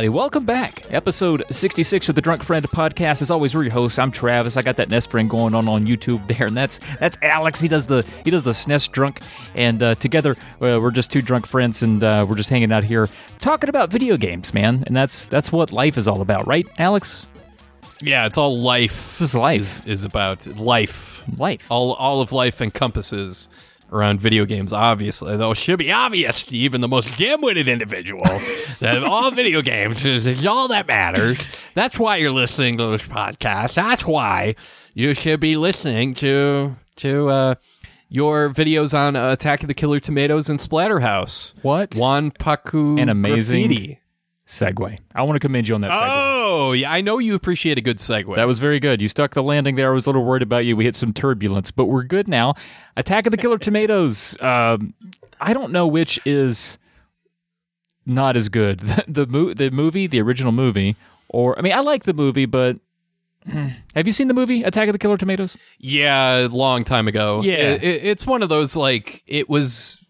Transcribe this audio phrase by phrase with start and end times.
[0.00, 0.16] everybody.
[0.16, 0.90] Welcome back.
[0.90, 3.20] Episode 66 of the Drunk Friend podcast.
[3.20, 3.98] As always, we're your hosts.
[3.98, 4.56] I'm Travis.
[4.56, 7.60] I got that Nest friend going on on YouTube there, and that's that's Alex.
[7.60, 9.20] He does the he does the SNES drunk,
[9.54, 12.82] and uh, together uh, we're just two drunk friends, and uh, we're just hanging out
[12.82, 13.10] here
[13.40, 14.84] talking about video games, man.
[14.86, 17.26] And that's that's what life is all about, right, Alex?
[18.00, 19.18] Yeah, it's all life.
[19.18, 19.86] This is life.
[19.86, 21.24] Is, is about life.
[21.36, 21.70] Life.
[21.70, 23.50] All all of life encompasses
[23.92, 24.72] around video games.
[24.72, 28.24] Obviously, though, it should be obvious to even the most dim-witted individual
[28.80, 31.38] that all video games is, is all that matters.
[31.74, 33.74] That's why you're listening to this podcast.
[33.74, 34.54] That's why
[34.94, 37.54] you should be listening to to uh,
[38.08, 41.54] your videos on uh, Attack of the Killer Tomatoes and Splatterhouse.
[41.62, 41.90] What?
[41.90, 43.99] Wanpaku An amazing graffiti.
[44.50, 44.98] Segue.
[45.14, 46.06] I want to commend you on that segue.
[46.08, 48.34] Oh, yeah, I know you appreciate a good segue.
[48.34, 49.00] That was very good.
[49.00, 49.90] You stuck the landing there.
[49.90, 50.76] I was a little worried about you.
[50.76, 52.54] We hit some turbulence, but we're good now.
[52.96, 54.36] Attack of the Killer Tomatoes.
[54.40, 54.94] Um,
[55.40, 56.78] I don't know which is
[58.04, 58.80] not as good.
[58.80, 60.96] The the, mo- the movie, the original movie,
[61.28, 62.76] or I mean, I like the movie, but
[63.48, 63.68] hmm.
[63.94, 65.56] have you seen the movie Attack of the Killer Tomatoes?
[65.78, 67.40] Yeah, a long time ago.
[67.42, 67.54] Yeah.
[67.54, 70.04] It- it- it's one of those like it was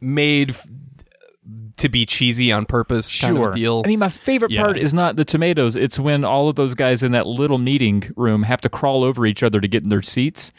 [0.00, 0.66] made f-
[1.84, 3.82] to be cheesy on purpose kind of deal.
[3.84, 4.62] I mean, my favorite Yeah.
[4.62, 5.76] part is not the tomatoes.
[5.76, 9.26] It's when all of those guys in that little meeting room have to crawl over
[9.26, 10.50] each other to get in their seats.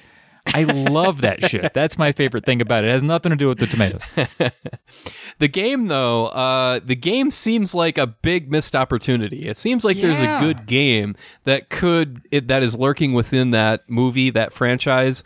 [0.53, 1.73] I love that shit.
[1.73, 2.89] That's my favorite thing about it.
[2.89, 4.03] It has nothing to do with the tomatoes.
[5.39, 9.47] the game though, uh, the game seems like a big missed opportunity.
[9.47, 11.15] It seems like there's a good game
[11.45, 15.23] that could it, that is lurking within that movie, that franchise.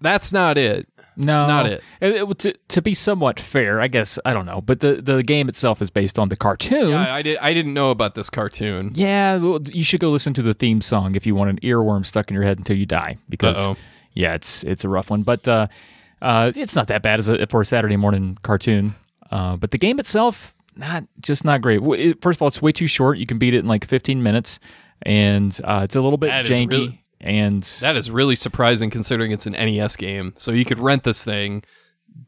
[0.00, 0.88] That's not it.
[1.16, 1.82] No, It's not it.
[2.00, 5.48] it- to, to be somewhat fair, I guess I don't know, but the the game
[5.48, 6.92] itself is based on the cartoon.
[6.94, 7.38] I, I did.
[7.38, 8.92] I didn't know about this cartoon.
[8.94, 12.04] yeah, well, you should go listen to the theme song if you want an earworm
[12.04, 13.76] stuck in your head until you die, because Uh-oh.
[14.14, 15.66] yeah, it's it's a rough one, but uh,
[16.20, 18.94] uh, it's not that bad as a, for a Saturday morning cartoon.
[19.30, 21.80] Uh, but the game itself, not just not great.
[22.20, 23.18] First of all, it's way too short.
[23.18, 24.60] You can beat it in like 15 minutes,
[25.02, 26.98] and uh, it's a little bit That janky.
[27.20, 30.34] And That is really surprising considering it's an NES game.
[30.36, 31.62] So you could rent this thing,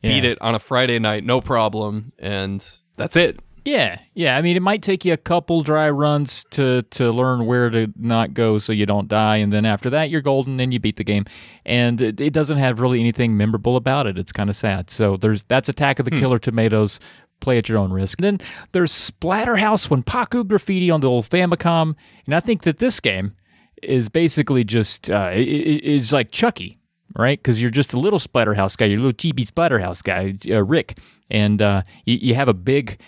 [0.03, 0.31] beat Yeah.
[0.31, 2.67] it on a Friday night, no problem, and
[2.97, 3.41] that's it.
[3.65, 4.39] Yeah, yeah.
[4.39, 7.93] I mean, it might take you a couple dry runs to to learn where to
[7.97, 10.97] not go so you don't die, and then after that you're golden and you beat
[10.97, 11.27] the game.
[11.67, 14.17] And it, it doesn't have really anything memorable about it.
[14.17, 14.89] It's kind of sad.
[14.89, 16.21] So there's that's Attack of the hmm.
[16.21, 16.99] Killer Tomatoes.
[17.41, 18.19] Play at your own risk.
[18.19, 18.41] then
[18.73, 21.95] there's Splatterhouse Wanpaku Graffiti on the old Famicom,
[22.27, 23.37] and I think that this game
[23.83, 26.77] is basically just uh, it, it- it's like Chucky,
[27.17, 27.39] right?
[27.39, 30.99] Because you're just a little Splatterhouse guy, you're a little chibi Splatterhouse guy, uh, Rick,
[31.31, 32.99] and uh, you, you have a big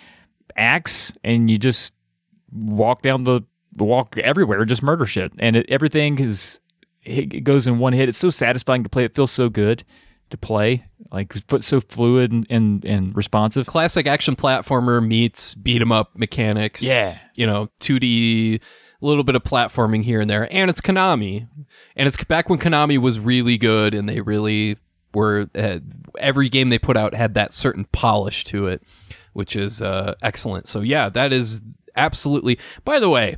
[0.56, 1.94] axe and you just
[2.53, 3.42] walk down the
[3.76, 6.60] walk everywhere, just murder shit, and it, everything is
[7.04, 8.09] it it goes in one hit.
[8.09, 9.04] It's so satisfying to play.
[9.04, 9.84] It feels so good
[10.30, 13.66] to play, like it's so fluid and and, and responsive.
[13.66, 16.82] Classic action platformer meets beat 'em up mechanics.
[16.82, 17.19] Yeah.
[17.34, 18.60] You know, 2D,
[19.00, 20.53] a little bit of platforming here and there.
[20.53, 21.49] And it's Konami.
[21.97, 24.77] And it's back when Konami was really good and they really
[25.15, 25.81] were, uh,
[26.19, 28.83] every game they put out had that certain polish to it,
[29.33, 30.66] which is uh, excellent.
[30.66, 31.60] So, yeah, that is
[31.97, 32.59] absolutely.
[32.84, 33.37] By the way,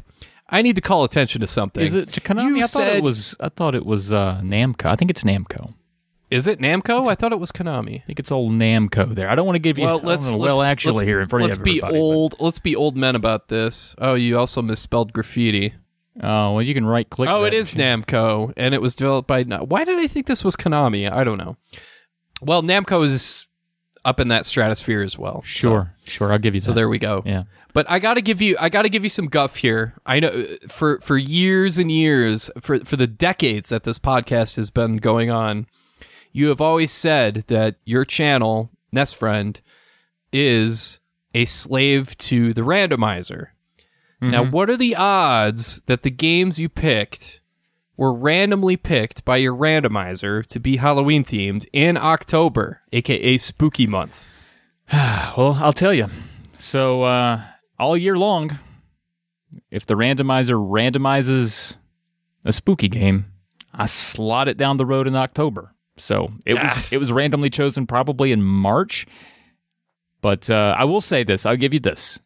[0.49, 1.83] I need to call attention to something.
[1.85, 2.59] Is it Konami?
[2.59, 3.35] You I thought it was.
[3.41, 4.87] I thought it was uh, Namco.
[4.87, 5.73] I think it's Namco.
[6.33, 7.09] Is it Namco?
[7.09, 8.01] I thought it was Konami.
[8.03, 9.15] I think it's old Namco.
[9.15, 9.29] There.
[9.29, 9.85] I don't want to give you.
[9.85, 11.93] Well, let's, wanna let's well actually let's- here in front let's of everybody.
[11.93, 12.35] be but- old.
[12.41, 13.95] Let's be old men about this.
[13.99, 15.75] Oh, you also misspelled graffiti.
[16.23, 17.31] Oh well, you can right click.
[17.31, 19.45] Oh, it is Namco, and it was developed by.
[19.45, 21.11] Why did I think this was Konami?
[21.11, 21.57] I don't know.
[22.43, 23.47] Well, Namco is
[24.05, 25.43] up in that stratosphere as well.
[25.45, 26.33] Sure, sure.
[26.33, 26.75] I'll give you So, so that.
[26.77, 27.23] there we go.
[27.25, 27.45] Yeah.
[27.73, 29.95] But I got to give you I got to give you some guff here.
[30.05, 34.69] I know for for years and years for for the decades that this podcast has
[34.69, 35.67] been going on,
[36.33, 39.61] you have always said that your channel, Nest Friend,
[40.33, 40.99] is
[41.35, 43.49] a slave to the randomizer.
[44.21, 47.41] Now, what are the odds that the games you picked
[47.97, 54.31] were randomly picked by your randomizer to be Halloween themed in October, aka spooky month?
[55.37, 56.09] Well, I'll tell you.
[56.59, 57.43] So uh,
[57.81, 58.61] all year long,
[59.71, 61.75] if the randomizer randomizes
[62.45, 63.27] a spooky game,
[63.75, 65.75] I slot it down the road in October.
[66.03, 66.75] So it Ah.
[66.77, 69.07] was it was randomly chosen probably in March.
[70.21, 72.19] But uh, I will say this: I'll give you this.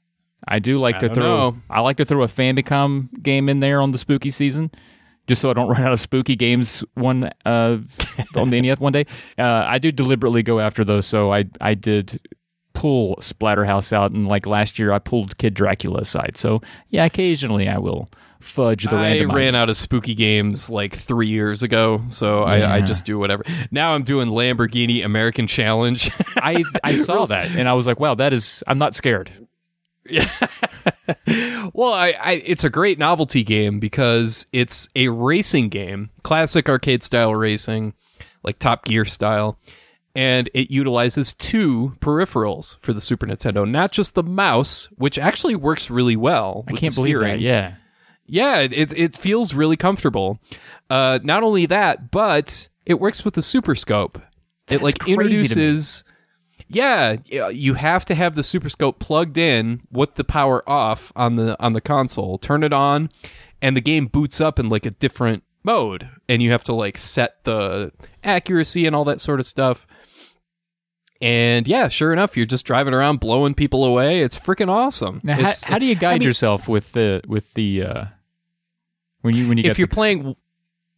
[0.48, 1.24] I do like I to throw.
[1.24, 1.56] know.
[1.70, 4.70] I like to throw a Famicom game in there on the spooky season,
[5.26, 7.78] just so I don't run out of spooky games one uh,
[8.34, 9.06] on the NES one day.
[9.38, 12.20] Uh, I do deliberately go after those, so I I did
[12.74, 16.36] pull Splatterhouse out, and like last year, I pulled Kid Dracula aside.
[16.36, 18.08] So yeah, occasionally I will
[18.40, 19.32] fudge the I randomizer.
[19.32, 23.44] ran out of spooky games like three years ago, so I, I just do whatever.
[23.70, 26.10] Now I'm doing Lamborghini American Challenge.
[26.36, 28.62] I I saw that, and I was like, wow, that is.
[28.66, 29.30] I'm not scared.
[30.08, 30.30] Yeah.
[31.72, 37.02] well, I, I it's a great novelty game because it's a racing game, classic arcade
[37.02, 37.94] style racing,
[38.42, 39.58] like Top Gear style,
[40.14, 45.54] and it utilizes two peripherals for the Super Nintendo, not just the mouse, which actually
[45.54, 46.64] works really well.
[46.68, 47.34] I can't believe steering.
[47.34, 47.40] that.
[47.40, 47.74] Yeah.
[48.26, 50.40] Yeah, it it feels really comfortable.
[50.90, 54.20] Uh, not only that, but it works with the Super Scope.
[54.68, 55.24] It like crazy to me.
[55.34, 56.04] introduces.
[56.68, 61.12] Yeah, yeah, you have to have the Super Scope plugged in with the power off
[61.14, 62.38] on the on the console.
[62.38, 63.10] Turn it on,
[63.62, 66.98] and the game boots up in like a different mode, and you have to like
[66.98, 67.92] set the
[68.24, 69.86] accuracy and all that sort of stuff.
[71.20, 74.20] And yeah, sure enough, you're just driving around blowing people away.
[74.20, 75.20] It's freaking awesome.
[75.22, 78.04] Now, how, how do you guide I mean, yourself with the with the uh,
[79.26, 80.36] when you when you if get you're the, playing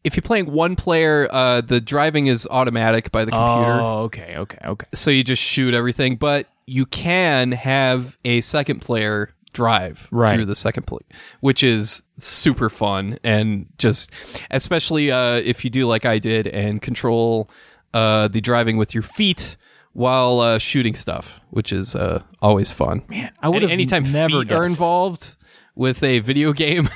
[0.05, 3.81] if you're playing one player uh the driving is automatic by the computer.
[3.81, 4.87] Oh, okay, okay, okay.
[4.95, 10.35] so you just shoot everything but you can have a second player drive Right.
[10.35, 11.01] through the second play
[11.41, 14.13] which is super fun and just
[14.51, 17.51] especially uh if you do like I did and control
[17.95, 19.57] uh the driving with your feet
[19.95, 23.03] while uh, shooting stuff which is uh always fun.
[23.09, 25.37] Man, I would Any, have anytime never feet are involved
[25.75, 26.89] with a video game.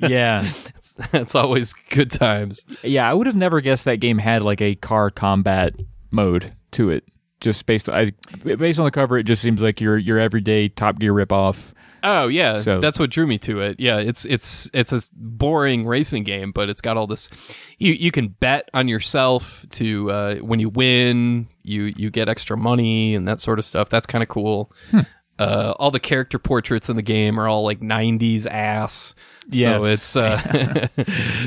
[0.00, 0.50] Yeah,
[1.12, 3.08] that's always good times yeah.
[3.10, 5.74] I would have never guessed that game had like a car combat
[6.10, 7.04] mode to it.
[7.40, 8.12] Just based on I,
[8.56, 11.72] based on the cover, it just seems like your your everyday Top Gear ripoff.
[12.02, 13.78] Oh yeah, So- that's what drew me to it.
[13.80, 17.30] Yeah, it's it's it's a boring racing game, but it's got all this.
[17.78, 22.56] You you can bet on yourself to uh, when you win, you you get extra
[22.56, 23.88] money and that sort of stuff.
[23.88, 24.70] That's kind of cool.
[24.90, 25.00] Hmm.
[25.38, 29.14] Uh, all the character portraits in the game are all like '90s ass.
[29.52, 29.82] Yes.
[29.82, 30.88] So it's uh,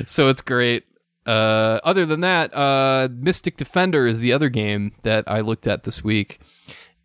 [0.06, 0.86] so it's great.
[1.26, 5.84] Uh, other than that, uh, Mystic Defender is the other game that I looked at
[5.84, 6.40] this week,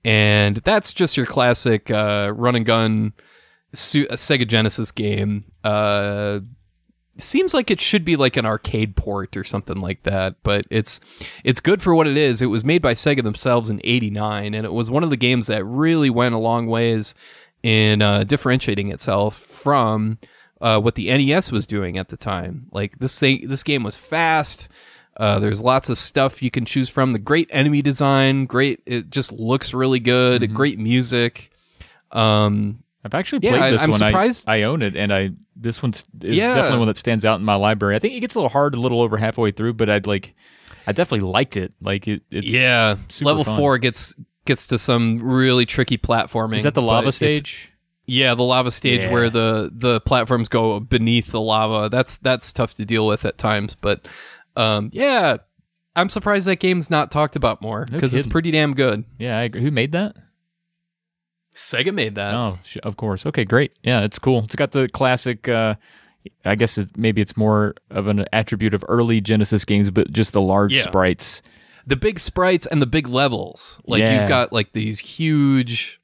[0.04, 3.12] and that's just your classic uh, run and gun
[3.72, 5.44] su- Sega Genesis game.
[5.62, 6.40] Uh,
[7.18, 11.00] seems like it should be like an arcade port or something like that, but it's
[11.44, 12.42] it's good for what it is.
[12.42, 15.46] It was made by Sega themselves in '89, and it was one of the games
[15.46, 17.14] that really went a long ways
[17.62, 20.18] in uh, differentiating itself from
[20.60, 22.66] uh, what the NES was doing at the time.
[22.72, 24.68] Like this thing, this game was fast.
[25.16, 27.12] Uh, there's lots of stuff you can choose from.
[27.12, 28.80] The great enemy design, great.
[28.86, 30.54] It just looks really good.
[30.54, 31.50] Great music.
[32.12, 33.98] Um, I've actually played I- this I'm one.
[33.98, 36.54] Surprised- I, own it, and I this one's is Yeah.
[36.54, 37.96] definitely one that stands out in my library.
[37.96, 40.34] I think it gets a little hard, a little over halfway through, but I'd like,
[40.86, 41.72] I definitely liked it.
[41.82, 43.56] Like it, it's yeah, level fun.
[43.56, 44.14] four gets
[44.44, 46.58] gets to some really tricky platforming.
[46.58, 47.70] Is that the lava stage?
[48.10, 49.12] Yeah, the lava stage Yeah.
[49.12, 51.88] where the the platforms go beneath the lava.
[51.90, 54.08] That's that's tough to deal with at times, but
[54.56, 55.36] um, yeah,
[55.94, 59.04] I'm surprised that game's not talked about more No because it's pretty damn good.
[59.18, 59.60] Yeah, I agree.
[59.62, 60.16] Who made that?
[61.54, 62.34] Sega made that.
[62.34, 63.26] Oh, sh- of course.
[63.26, 63.72] Okay, great.
[63.82, 64.40] Yeah, it's cool.
[64.44, 65.48] It's got the classic.
[65.48, 65.74] Uh,
[66.44, 70.32] I guess it, maybe it's more of an attribute of early Genesis games, but just
[70.32, 70.82] the large Yeah.
[70.82, 71.42] sprites.
[71.86, 73.80] the big sprites and the big levels.
[73.86, 74.20] Like Yeah.
[74.20, 75.97] you've got like these huge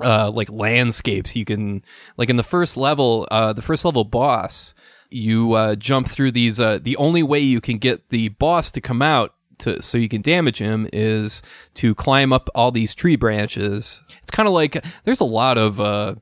[0.00, 1.82] uh like landscapes you can
[2.16, 4.74] like in the first level uh the first level boss
[5.10, 8.80] you uh jump through these uh the only way you can get the boss to
[8.80, 11.42] come out to so you can damage him is
[11.74, 15.80] to climb up all these tree branches it's kind of like there's a lot of
[15.80, 16.14] uh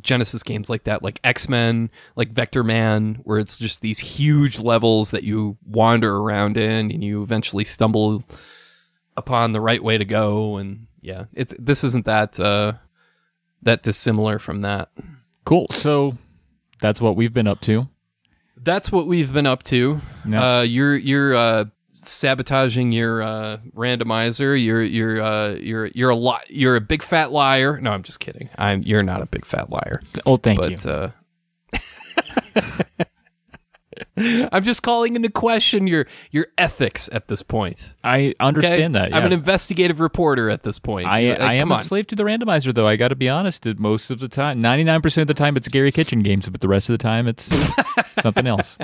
[0.00, 4.58] Genesis games like that, like X Men, like Vector Man, where it's just these huge
[4.58, 8.22] levels that you wander around in, and you eventually stumble
[9.16, 10.56] upon the right way to go.
[10.56, 12.74] And yeah, it's this isn't that uh,
[13.62, 14.90] that dissimilar from that.
[15.44, 15.66] Cool.
[15.70, 16.16] So
[16.80, 17.88] that's what we've been up to.
[18.56, 20.00] That's what we've been up to.
[20.26, 20.58] Yeah.
[20.58, 24.62] Uh, you're you're uh, sabotaging your uh, randomizer.
[24.62, 26.42] You're you're uh, you're you're a lot.
[26.50, 27.80] You're a big fat liar.
[27.80, 28.50] No, I'm just kidding.
[28.58, 30.02] I'm you're not a big fat liar.
[30.26, 30.90] Oh, thank but you.
[30.90, 31.10] uh
[34.52, 37.90] I'm just calling into question your your ethics at this point.
[38.04, 38.34] I okay?
[38.40, 39.14] understand that.
[39.14, 41.06] I'm an investigative reporter at this point.
[41.08, 41.84] I, Like, I am a on.
[41.84, 42.86] slave to the randomizer, though.
[42.86, 43.64] I got to be honest.
[43.78, 46.60] Most of the time, ninety nine percent of the time, it's Garry Kitchen games, but
[46.60, 47.50] the rest of the time, it's
[48.22, 48.76] something else.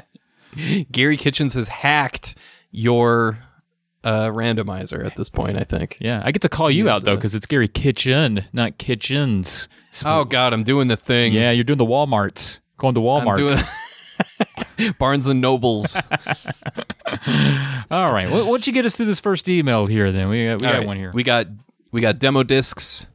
[0.90, 2.34] Garry Kitchens has hacked
[2.70, 3.38] your
[4.04, 5.58] uh, randomizer at this point.
[5.58, 5.98] I think.
[6.00, 8.78] Yeah, I get to call you Yes, out though uh, because it's Garry Kitchen, not
[8.78, 9.68] Kitchens.
[10.04, 11.32] Oh God, I'm doing the thing.
[11.32, 13.68] yeah, you're doing the WalMarts, going to I'm Walmart.
[14.98, 15.96] Barnes and Nobles.
[17.90, 20.10] All right, what what you get us through this first email here?
[20.12, 21.12] Then we got, we All got right, one here.
[21.12, 21.46] We got
[21.92, 23.06] we got demo discs.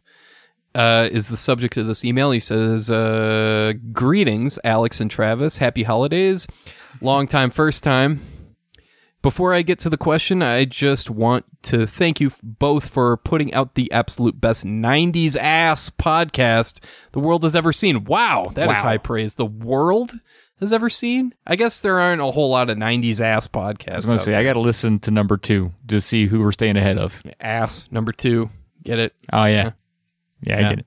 [0.73, 2.31] Uh, is the subject of this email?
[2.31, 5.57] He says, uh, "Greetings, Alex and Travis.
[5.57, 6.47] Happy holidays.
[7.01, 8.21] Long time, first time.
[9.21, 13.53] Before I get to the question, I just want to thank you both for putting
[13.53, 16.79] out the absolute best 90s ass podcast
[17.11, 18.05] the world has ever seen.
[18.05, 18.81] Wow, that is Wow.
[18.81, 19.35] high praise.
[19.35, 20.13] The world
[20.61, 21.33] has ever seen?
[21.45, 23.91] I guess there aren't a whole lot of 90s ass podcasts.
[23.91, 26.39] I was to out say, I got to listen to number two to see who
[26.39, 27.21] we're staying ahead of.
[27.39, 28.49] ass number 2.
[28.83, 29.13] Get it?
[29.33, 29.71] Oh, yeah.
[30.41, 30.69] Yeah, I Yeah.
[30.69, 30.85] get it.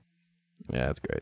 [0.73, 1.21] Yeah, that's great.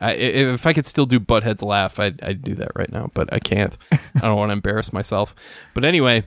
[0.00, 3.10] I, i- if I could still do Buttheads laugh, I'd, I'd do that right now,
[3.14, 3.76] but I can't.
[3.92, 5.34] I don't want to embarrass myself.
[5.74, 6.26] But anyway,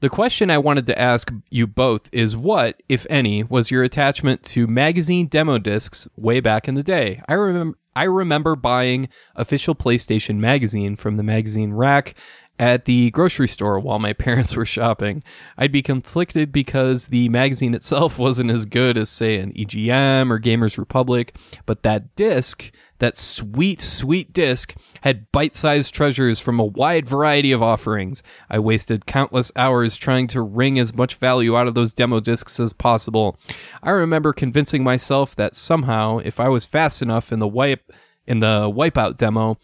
[0.00, 4.42] the question I wanted to ask you both is what, if any, was your attachment
[4.46, 7.22] to magazine demo discs way back in the day?
[7.28, 12.14] I remember I remember buying official PlayStation magazine from the magazine rack
[12.58, 15.22] at the grocery store while my parents were shopping.
[15.58, 20.38] I'd be conflicted because the magazine itself wasn't as good as, say, an EGM or
[20.38, 22.70] Gamers Republic, but that disc,
[23.02, 28.22] that sweet, sweet disc, had bite sized treasures from a wide variety of offerings.
[28.48, 32.60] I wasted countless hours trying to wring as much value out of those demo discs
[32.60, 33.36] as possible.
[33.82, 37.92] I remember convincing myself that somehow, if I was fast enough in the wipe,
[38.24, 39.58] in the Wipeout demo,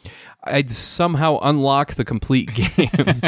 [0.45, 3.21] I'd somehow unlock the complete game.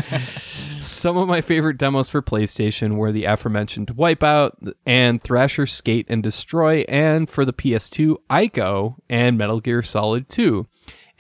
[0.81, 6.23] Some of my favorite demos for PlayStation were the aforementioned Wipeout and Thrasher Skate and
[6.23, 10.67] Destroy, and for the PS2, Ico and Metal Gear Solid 2.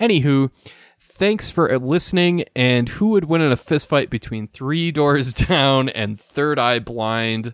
[0.00, 0.50] Anywho,
[0.99, 2.44] thanks for listening.
[2.56, 7.52] And who would win in a fistfight between Three Doors Down and Third Eye Blind?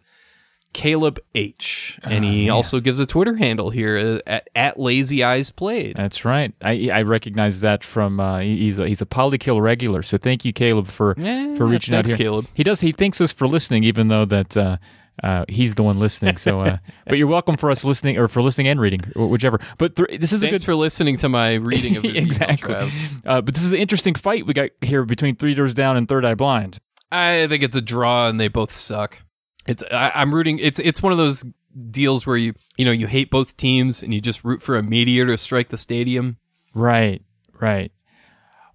[0.76, 1.98] Caleb H.
[2.02, 5.96] And he also gives a Twitter handle here uh, at, at Lazy Eyes Played.
[5.96, 6.52] That's right.
[6.60, 10.02] I I recognize that from uh, he's a, he's a polykill regular.
[10.02, 12.26] So thank you, Caleb, for Yeah, for reaching thanks, out here.
[12.26, 12.48] Caleb.
[12.52, 12.82] He does.
[12.82, 14.76] He thanks us for listening, even though that uh,
[15.24, 16.36] uh, he's the one listening.
[16.36, 19.58] So, uh, but you're welcome for us listening or for listening and reading, wh- whichever.
[19.78, 22.26] But th- this is a Thanks good for listening to my reading of this email,
[22.26, 22.74] exactly.
[22.74, 23.22] Trav.
[23.24, 26.06] Uh, but this is an interesting fight we got here between Three Doors Down and
[26.06, 26.80] Third Eye Blind.
[27.10, 29.20] I think it's a draw, and they both suck.
[29.66, 30.58] It's I, I'm rooting.
[30.58, 31.44] It's it's one of those
[31.90, 34.82] deals where you you know you hate both teams and you just root for a
[34.82, 36.36] meteor to strike the stadium.
[36.74, 37.22] Right.
[37.60, 37.92] Right.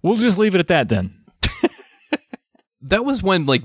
[0.02, 1.14] We'll just leave it at that then.
[2.84, 3.62] That was when like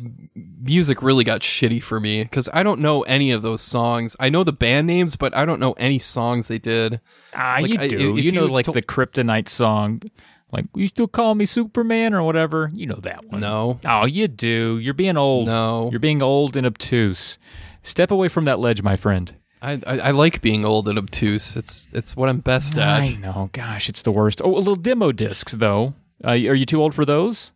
[0.62, 4.16] music really got shitty for me because I don't know any of those songs.
[4.20, 7.02] I know the band names, but I don't know any songs they did.
[7.34, 8.16] Ah, Like, you I- do.
[8.16, 10.04] if you know, like to- the Kryptonite song,
[10.52, 12.70] like "You Still Call Me Superman" or whatever.
[12.74, 13.42] You know that one.
[13.42, 14.78] No, Oh, you do.
[14.80, 15.48] You're being old.
[15.48, 15.90] No.
[15.92, 17.38] You're being old and obtuse.
[17.84, 19.36] Step away from that ledge, my friend.
[19.62, 21.56] I, I I like being old and obtuse.
[21.56, 23.20] It's it's what I'm best I at.
[23.20, 23.50] know.
[23.54, 24.42] Gosh, it's the worst.
[24.44, 25.94] Oh, a little demo discs, though.
[26.24, 27.52] Uh, are you too old for those?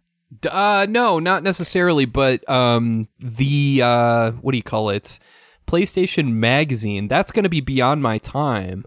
[0.50, 5.20] Uh, no, not necessarily, but um, the uh, what do you call it?
[5.68, 7.08] PlayStation Magazine.
[7.08, 8.86] That's going to be beyond my time,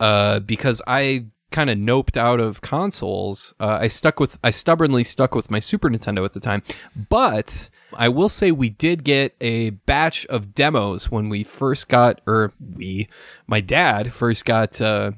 [0.00, 3.54] uh, because I kind of noped out of consoles.
[3.60, 6.62] Uh, I stuck with, I stubbornly stuck with my Super Nintendo at the time,
[7.08, 7.70] but.
[7.94, 12.54] I will say we did get a batch of demos when we first got, or
[12.74, 13.06] we,
[13.46, 15.12] my dad first got uh,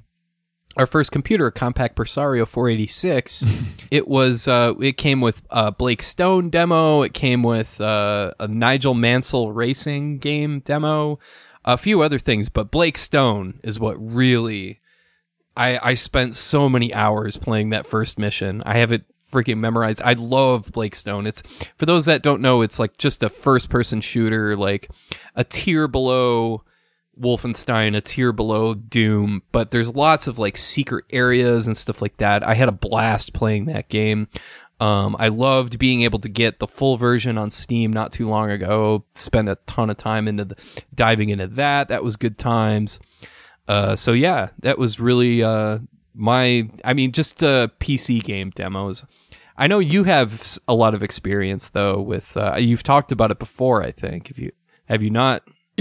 [0.76, 3.44] our first computer, a Compaq Presario 486.
[3.90, 7.02] it was uh, it came with a Blake Stone demo.
[7.02, 11.18] It came with uh, a Nigel Mansell racing game demo,
[11.64, 12.48] a few other things.
[12.48, 14.80] But Blake Stone is what really
[15.56, 18.62] I I spent so many hours playing that first mission.
[18.64, 20.00] I have it freaking memorized.
[20.02, 21.26] I love Blake Stone.
[21.26, 21.42] It's
[21.76, 24.90] for those that don't know, it's like just a first person shooter, like
[25.34, 26.62] a tier below
[27.20, 32.16] Wolfenstein, a tier below Doom, but there's lots of like secret areas and stuff like
[32.18, 32.46] that.
[32.46, 34.28] I had a blast playing that game.
[34.80, 38.50] Um, I loved being able to get the full version on Steam not too long
[38.50, 39.04] ago.
[39.14, 40.56] Spend a ton of time into the,
[40.94, 41.88] diving into that.
[41.88, 42.98] That was good times.
[43.68, 45.78] Uh, so yeah, that was really uh,
[46.14, 46.68] my.
[46.84, 49.04] I mean, just uh, PC game demos.
[49.56, 52.36] I know you have a lot of experience though with.
[52.36, 53.82] Uh, you've talked about it before.
[53.82, 54.28] I think.
[54.28, 54.52] Have you?
[54.86, 55.42] Have you not?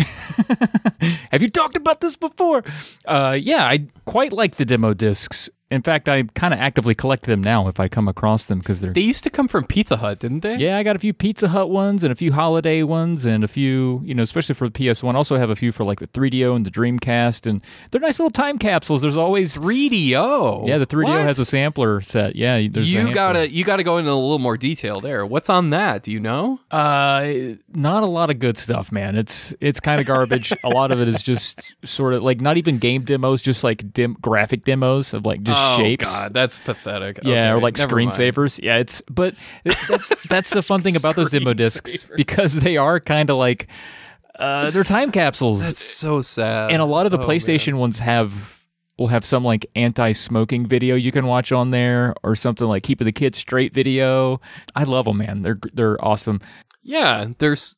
[1.32, 2.64] Have you talked about this before?
[3.06, 5.50] Uh, yeah, I quite like the demo discs.
[5.74, 8.80] In fact, I kind of actively collect them now if I come across them because
[8.82, 8.94] they're.
[8.94, 10.56] They used to come from Pizza Hut, didn't they?
[10.58, 13.48] yeah, I got a few Pizza Hut ones and a few holiday ones and a
[13.48, 15.16] few, you know, especially for the PS1.
[15.16, 17.62] Also have a few for like the 3DO and the Dreamcast, and
[17.92, 19.02] they're nice little time capsules.
[19.02, 20.68] There's always 3DO.
[20.68, 21.22] yeah, the 3DO What?
[21.22, 22.36] has a sampler set.
[22.36, 25.26] Yeah, there's You gotta you gotta go into a little more detail there.
[25.26, 26.04] What's on that?
[26.04, 26.60] Do you know?
[26.72, 29.16] Uh, not a lot of good stuff, man.
[29.16, 30.54] It's it's kind of garbage.
[30.64, 33.92] a lot of it is just sort of like not even game demos, just like
[33.94, 36.06] dim graphic demos of like just oh shapes.
[36.12, 37.20] God, that's pathetic.
[37.24, 38.60] Yeah, Okay, or like screensavers.
[38.64, 43.00] Yeah, it's but that's that's the fun thing about those demo discs because they are
[43.00, 43.68] kind of like
[44.40, 45.62] uh they're time capsules.
[45.62, 46.72] That's so sad.
[46.72, 48.60] and a lot of the Oh, PlayStation ones have
[48.98, 53.06] will have some like anti-smoking video you can watch on there or something like keeping
[53.06, 54.40] the kids straight video.
[54.76, 55.42] I love them, man.
[55.42, 56.42] They're they're awesome.
[56.84, 57.76] Yeah, there's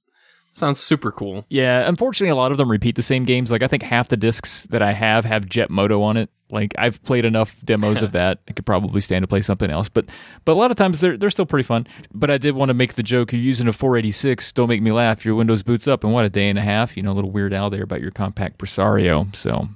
[0.52, 1.46] sounds super cool.
[1.50, 3.52] Yeah, unfortunately, a lot of them repeat the same games.
[3.52, 6.30] Like I think half the discs that I have have Jet Moto on it.
[6.52, 9.90] Like I've played enough demos of that, I could probably stand to play something else.
[9.90, 10.10] But
[10.44, 11.88] but a lot of times they're they're still pretty fun.
[12.14, 14.52] But I did want to make the joke: you're using a 486.
[14.52, 15.26] Don't make me laugh.
[15.26, 16.96] Your Windows boots up and what a day and a half.
[16.96, 19.28] You know, a little Weird Al there about your Compaq Presario.
[19.34, 19.70] So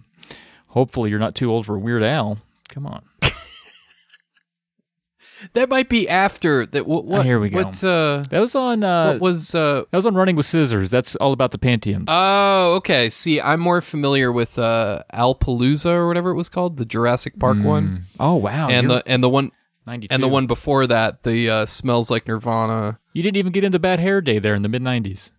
[0.67, 2.39] hopefully you're not too old for a Weird Al.
[2.69, 3.08] Come on.
[5.53, 6.85] That might be after that.
[6.85, 7.05] What?
[7.05, 7.63] what Oh, here we go.
[7.63, 8.83] What, uh, That was on.
[8.83, 9.55] Uh, what was?
[9.55, 10.89] Uh, that was on Running with Scissors.
[10.89, 12.05] That's all about the Pentiums.
[12.07, 13.09] oh, okay.
[13.09, 17.57] See, I'm more familiar with uh, Alapalooza or whatever it was called, the Jurassic Park
[17.63, 18.67] one, oh wow!
[18.69, 19.51] and you're the and the one
[19.85, 20.13] 92.
[20.13, 22.99] and the one before that, the uh, smells like Nirvana.
[23.13, 25.31] you didn't even get into Bad Hair Day there in the mid '90s.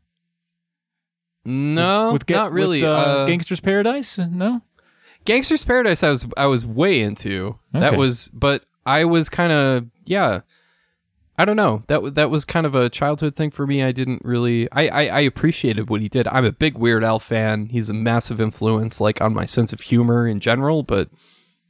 [1.45, 2.83] No, with, Ga- not really.
[2.83, 4.19] with, uh, uh, Gangster's Paradise.
[4.19, 4.63] No.
[5.25, 7.59] Gangster's Paradise, I was I was way into.
[7.73, 10.41] That was, but I was kind of yeah.
[11.39, 11.85] I don't know.
[11.87, 13.83] That that was kind of a childhood thing for me.
[13.83, 14.71] I didn't really.
[14.73, 16.27] I, I I appreciated what he did.
[16.29, 17.67] I'm a big Weird Al fan.
[17.67, 20.83] He's a massive influence, like on my sense of humor in general.
[20.83, 21.09] But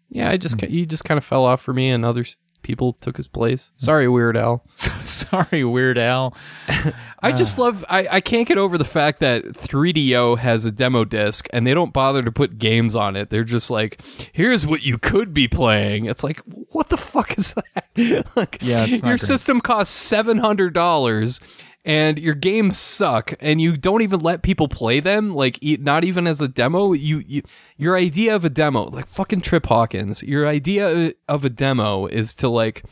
[0.09, 0.67] yeah, I just Hmm.
[0.67, 3.71] he just kind of fell off for me, and other s- people took his place.
[3.77, 4.65] Sorry, Weird Al.
[4.77, 6.35] Sorry, Weird Al.
[7.23, 7.63] I just Ah.
[7.63, 7.85] love.
[7.89, 11.75] I, I can't get over the fact that 3DO has a demo disc and they
[11.75, 13.31] don't bother to put games on it.
[13.31, 14.01] They're just like,
[14.33, 16.07] here's what you could be playing.
[16.07, 16.41] It's like,
[16.71, 18.27] what the fuck is that?
[18.37, 19.21] like, Yeah, it's not your great.
[19.21, 21.41] system costs seven hundred dollars.
[21.83, 25.35] And your games suck, and you don't even let people play them.
[25.35, 26.93] Like, not even as a demo.
[26.93, 27.43] You, you,
[27.79, 30.23] your idea of a demo, like fucking Trip Hawkins.
[30.23, 32.85] Your idea uh, of a demo is to like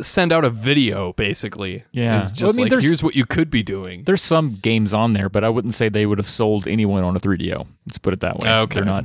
[0.00, 1.84] send out a video, basically.
[1.92, 2.22] Yeah.
[2.22, 4.04] it's just Well, I mean, like here's what you could be doing.
[4.04, 7.14] There's some games on there, but I wouldn't say they would have sold anyone on
[7.16, 7.66] a 3DO.
[7.86, 8.48] Let's put it that way.
[8.48, 8.76] Oh, okay.
[8.76, 9.04] They're not.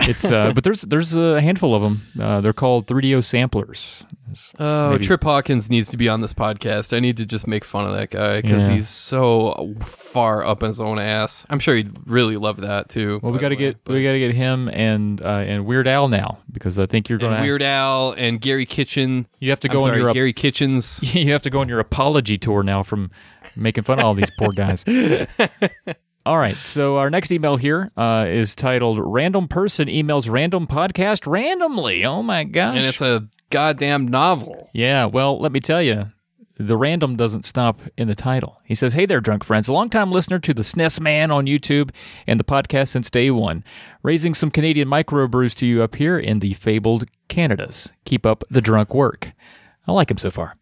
[0.00, 2.02] It's uh, but there's there's a handful of them.
[2.20, 4.04] Uh, they're called 3DO samplers.
[4.58, 5.04] Oh, Maybe.
[5.04, 6.94] Trip Hawkins needs to be on this podcast.
[6.94, 8.74] I need to just make fun of that guy because Yeah.
[8.74, 11.46] he's so far up his own ass.
[11.48, 13.18] I'm sure he'd really love that too.
[13.22, 15.88] Well, we got to get but- we got to get him and uh, and Weird
[15.88, 19.26] Al now because I think you're going to Weird Al and Garry Kitchen.
[19.40, 21.00] you have to I'm go on sorry, your Garry Kitchens.
[21.14, 23.10] you have to go on your apology tour now from
[23.56, 24.84] making fun of all these poor guys.
[26.26, 31.24] All right, so our next email here uh, is titled "Random Person Emails Random Podcast
[31.24, 32.74] Randomly." Oh my gosh!
[32.74, 34.68] and it's a goddamn novel.
[34.72, 35.04] yeah.
[35.04, 36.10] Well, let me tell you,
[36.58, 38.60] the random doesn't stop in the title.
[38.64, 41.90] He says, "Hey there, drunk friends, a longtime listener to the SNES Man on YouTube
[42.26, 43.62] and the podcast since day one,
[44.02, 47.92] raising some Canadian microbrews to you up here in the fabled Canadas.
[48.04, 49.30] Keep up the drunk work.
[49.86, 50.56] I like him so far."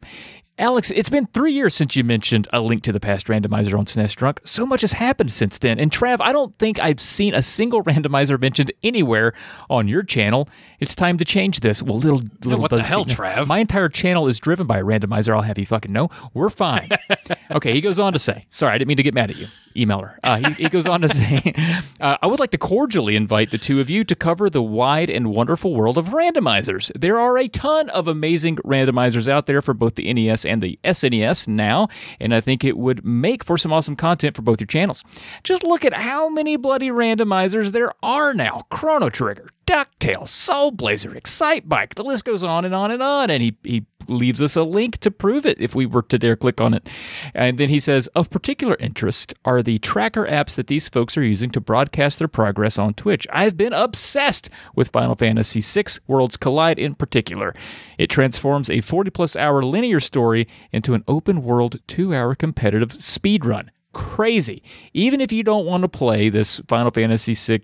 [0.56, 3.86] Alex, it's been three years since you mentioned a link to the past randomizer on
[3.86, 4.40] SNES Drunk.
[4.44, 5.80] So much has happened since then.
[5.80, 9.32] And Trav, I don't think I've seen a single randomizer mentioned anywhere
[9.68, 10.48] on your channel.
[10.78, 11.82] It's time to change this.
[11.82, 13.48] Well, little little what the hell, Trav?
[13.48, 15.34] My entire channel is driven by a randomizer.
[15.34, 16.08] I'll have you fucking know.
[16.34, 16.88] We're fine.
[17.50, 19.48] okay, he goes on to say, sorry, I didn't mean to get mad at you,
[19.74, 20.18] emailer.
[20.22, 21.52] Uh, he, he goes on to say,
[22.00, 25.10] uh, I would like to cordially invite the two of you to cover the wide
[25.10, 26.92] and wonderful world of randomizers.
[26.94, 30.78] There are a ton of amazing randomizers out there for both the NES and the
[30.84, 31.88] SNES now,
[32.20, 35.04] and I think it would make for some awesome content for both your channels.
[35.42, 38.66] Just look at how many bloody randomizers there are now.
[38.70, 41.94] Chrono Trigger, DuckTales, Soul Blazer, Excitebike.
[41.94, 43.30] The list goes on and on and on.
[43.30, 46.36] And he, he leaves us a link to prove it if we were to dare
[46.36, 46.88] click on it.
[47.34, 51.24] And then he says, of particular interest are the tracker apps that these folks are
[51.24, 53.26] using to broadcast their progress on Twitch.
[53.32, 57.54] I've been obsessed with Final Fantasy VI Worlds Collide in particular.
[57.98, 62.90] It transforms a 40 plus hour linear story into an open world two hour competitive
[62.90, 63.68] speedrun.
[63.92, 64.62] Crazy.
[64.92, 67.62] Even if you don't want to play this Final Fantasy VI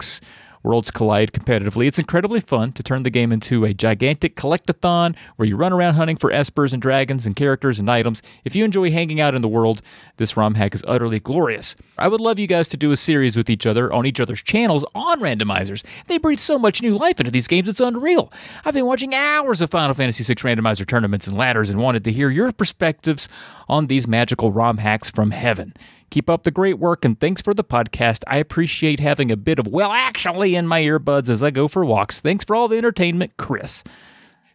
[0.62, 1.86] Worlds collide competitively.
[1.86, 5.94] It's incredibly fun to turn the game into a gigantic collectathon where you run around
[5.94, 8.20] hunting for espers and dragons and characters and items.
[8.44, 9.80] If you enjoy hanging out in the world,
[10.18, 11.76] this ROM hack is utterly glorious.
[11.96, 14.42] I would love you guys to do a series with each other on each other's
[14.42, 15.82] channels on randomizers.
[16.08, 18.30] They breathe so much new life into these games, it's unreal.
[18.64, 22.12] I've been watching hours of Final Fantasy VI randomizer tournaments and ladders and wanted to
[22.12, 23.28] hear your perspectives
[23.68, 25.72] on these magical ROM hacks from heaven.
[26.10, 28.22] Keep up the great work and thanks for the podcast.
[28.26, 31.84] I appreciate having a bit of, well, actually, in my earbuds as I go for
[31.84, 32.20] walks.
[32.20, 33.84] Thanks for all the entertainment, Chris.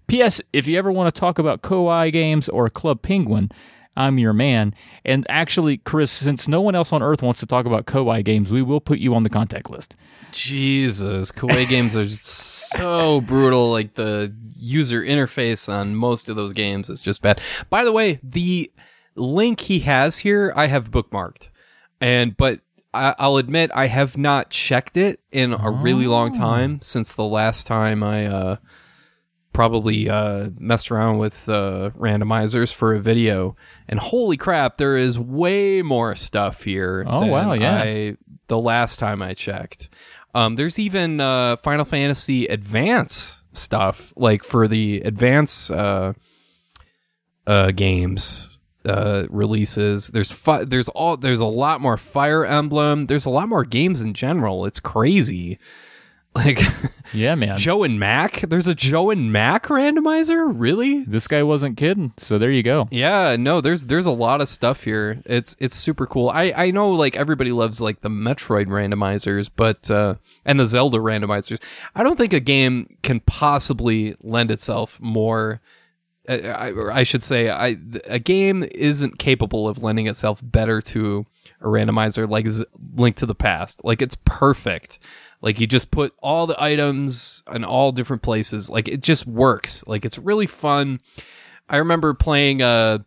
[0.08, 0.42] P.S.
[0.54, 3.50] If you ever want to talk about Koei games or Club Penguin,
[3.98, 4.76] I'm your man.
[5.06, 8.52] And actually, Chris, since no one else on earth wants to talk about Koei games,
[8.52, 9.96] we will put you on the contact list.
[10.32, 13.72] Jesus, Koei games are so brutal.
[13.72, 17.40] Like the user interface on most of those games is just bad.
[17.70, 18.70] By the way, the
[19.16, 21.50] link he has here, I have bookmarked,
[22.00, 22.60] and but
[22.94, 27.26] I, I'll admit I have not checked it in a really long time since the
[27.26, 28.56] last time I uh,
[29.54, 33.56] probably uh, messed around with uh, randomizers for a video,
[33.88, 37.04] and holy crap, there is way more stuff here.
[37.08, 37.82] Oh, than wow, yeah.
[37.82, 39.90] I, the last time I checked,
[40.34, 46.14] um, there's even uh, Final Fantasy Advance stuff, like for the Advance uh,
[47.48, 48.55] uh, games
[48.86, 50.08] uh, releases.
[50.10, 53.08] There's fi- there's all there's a lot more Fire Emblem.
[53.08, 54.66] There's a lot more games in general.
[54.66, 55.60] It's crazy.
[56.36, 56.60] Like
[57.14, 57.56] Yeah, man.
[57.56, 58.42] Joe and Mac.
[58.42, 60.52] There's a Joe and Mac randomizer.
[60.54, 61.06] Really?
[61.06, 62.12] This guy wasn't kidding.
[62.18, 62.90] So there you go.
[62.92, 63.38] Yeah.
[63.38, 63.62] No.
[63.62, 65.22] There's there's a lot of stuff here.
[65.26, 66.28] It's it's super cool.
[66.28, 70.98] I I know like everybody loves like the Metroid randomizers, but uh, and the Zelda
[70.98, 71.62] randomizers.
[71.96, 75.62] I don't think a game can possibly lend itself more.
[76.28, 81.26] I, or I should say, I a game isn't capable of lending itself better to
[81.62, 83.84] a randomizer like Z- Link to the Past.
[83.84, 85.00] Like it's perfect.
[85.42, 88.70] Like you just put all the items in all different places.
[88.70, 89.84] Like it just works.
[89.88, 91.02] Like it's really fun.
[91.70, 93.00] I remember playing uh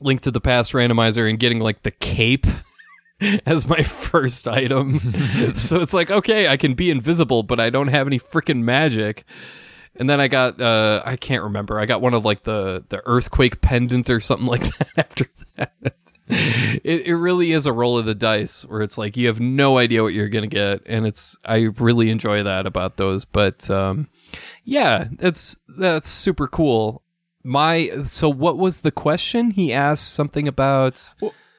[0.00, 2.46] Link to the Past randomizer and getting like the cape
[3.46, 4.98] as my first item.
[5.54, 9.24] so it's like, okay, I can be invisible, but I don't have any freaking magic.
[9.96, 11.78] And then I got uh I can't remember.
[11.80, 15.26] I got one of like the the earthquake pendant or something like that after
[15.56, 15.72] that.
[16.28, 19.78] It, it really is a roll of the dice where it's like you have no
[19.78, 23.24] idea what you're gonna get, and it's I really enjoy that about those.
[23.24, 24.06] But um,
[24.64, 27.02] yeah, that's that's super cool.
[27.42, 29.50] My so what was the question?
[29.50, 31.14] He asked something about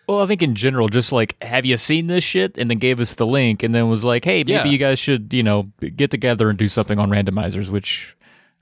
[0.07, 2.57] Well, I think in general, just like, have you seen this shit?
[2.57, 4.65] And then gave us the link, and then was like, hey, maybe Yeah.
[4.65, 5.63] you guys should, you know,
[5.97, 8.15] get together and do something on randomizers, which.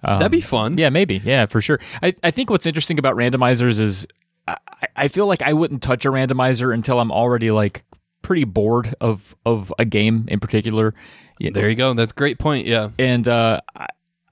[0.03, 0.77] Um, that'd be fun.
[0.77, 1.21] Yeah, maybe.
[1.23, 1.79] Yeah, for sure.
[2.01, 4.07] I, I think what's interesting about randomizers is
[4.47, 4.57] I,
[4.95, 7.83] I feel like I wouldn't touch a randomizer until I'm already like
[8.21, 10.93] pretty bored of of a game in particular.
[11.39, 11.93] Yeah, There you go.
[11.93, 12.65] That's a great point.
[12.67, 12.89] Yeah.
[12.99, 13.61] and uh,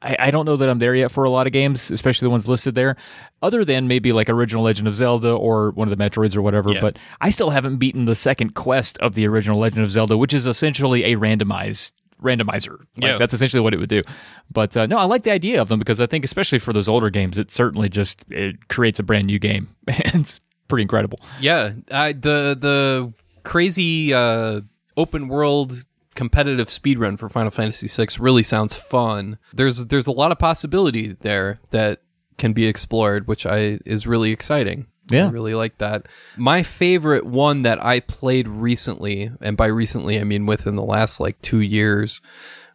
[0.02, 2.30] I, I don't know that I'm there yet for a lot of games, especially the
[2.30, 2.96] ones listed there.
[3.42, 6.72] Other than maybe like original Legend of Zelda or one of the Metroids or whatever,
[6.72, 6.82] Yeah.
[6.82, 10.34] but I still haven't beaten the second quest of the original Legend of Zelda, which
[10.34, 12.80] is essentially a randomized randomizer.
[12.80, 13.18] Like, Yeah.
[13.18, 14.04] that's essentially what it would do.
[14.52, 16.88] But uh, no, I like the idea of them because I think, especially for those
[16.88, 19.76] older games, it certainly just it creates a brand new game.
[19.88, 21.20] it's pretty incredible.
[21.40, 21.74] Yeah.
[21.92, 24.62] I, the the crazy uh,
[24.96, 25.74] open world
[26.16, 29.38] competitive speedrun for Final Fantasy VI really sounds fun.
[29.54, 32.02] There's there's a lot of possibility there that
[32.38, 34.88] can be explored, which I is really exciting.
[35.10, 35.28] Yeah.
[35.28, 36.08] I really like that.
[36.36, 41.20] My favorite one that I played recently, and by recently I mean within the last
[41.20, 42.22] like two years,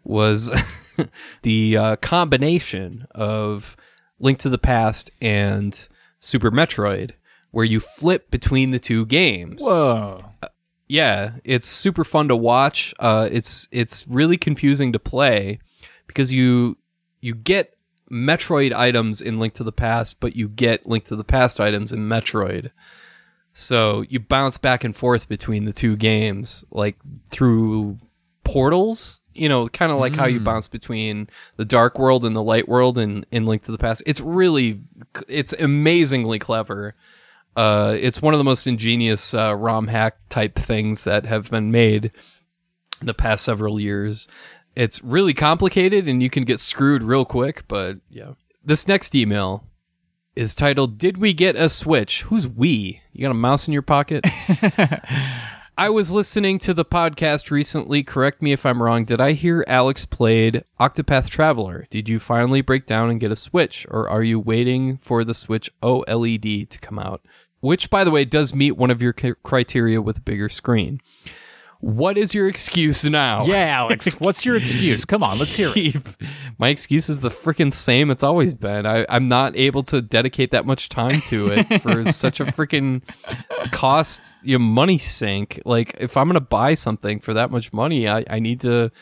[0.05, 0.51] was
[1.43, 3.77] the uh, combination of
[4.19, 5.89] Link to the Past and
[6.21, 7.13] Super Metroid,
[7.51, 9.63] where you flip between the two games.
[9.63, 10.25] Whoa.
[10.89, 12.95] Yeah, it's super fun to watch.
[12.99, 15.59] Uh, it's it's really confusing to play
[16.07, 16.77] because you
[17.21, 17.75] you get
[18.13, 21.91] Metroid items in Link to the Past, but you get Link to the Past items
[21.91, 22.71] in Metroid.
[23.55, 26.97] So you bounce back and forth between the two games, like
[27.31, 27.99] through
[28.45, 29.21] portals.
[29.35, 32.69] You know, kind of like how you bounce between the dark world and the light
[32.69, 34.03] world in, in Link to the Past.
[34.05, 34.81] It's really,
[35.27, 36.95] it's amazingly clever.
[37.57, 41.71] Uh, it's one of the most ingenious uh, ROM hack type things that have been
[41.71, 42.11] made
[43.01, 44.29] in the past several years.
[44.75, 48.33] It's really complicated and you can get screwed real quick, but yeah.
[48.65, 49.65] This next email
[50.35, 52.23] is titled Did We Get a Switch?
[52.23, 53.03] Who's we?
[53.13, 54.25] You got a mouse in your pocket?
[55.77, 58.03] I was listening to the podcast recently.
[58.03, 59.05] Correct me if I'm wrong.
[59.05, 61.87] Did I hear Alex played Octopath Traveler?
[61.91, 65.35] Did you finally break down and get a Switch, or are you waiting for the
[65.35, 67.23] Switch OLED to come out?
[67.61, 71.01] Which, by the way, does meet one of your criteria with a bigger screen.
[71.83, 73.45] What is your excuse now?
[73.45, 74.07] Yeah, Alex.
[74.21, 75.05] What's your excuse?
[75.05, 75.97] Come on, let's hear it.
[76.57, 78.87] My excuse is the freaking same it's always been.
[78.87, 83.03] I, I'm not able to dedicate that much time to it for such a freaking
[83.73, 85.61] cost, you know, money sink.
[85.65, 88.93] Like, if I'm going to buy something for that much money, I, I need to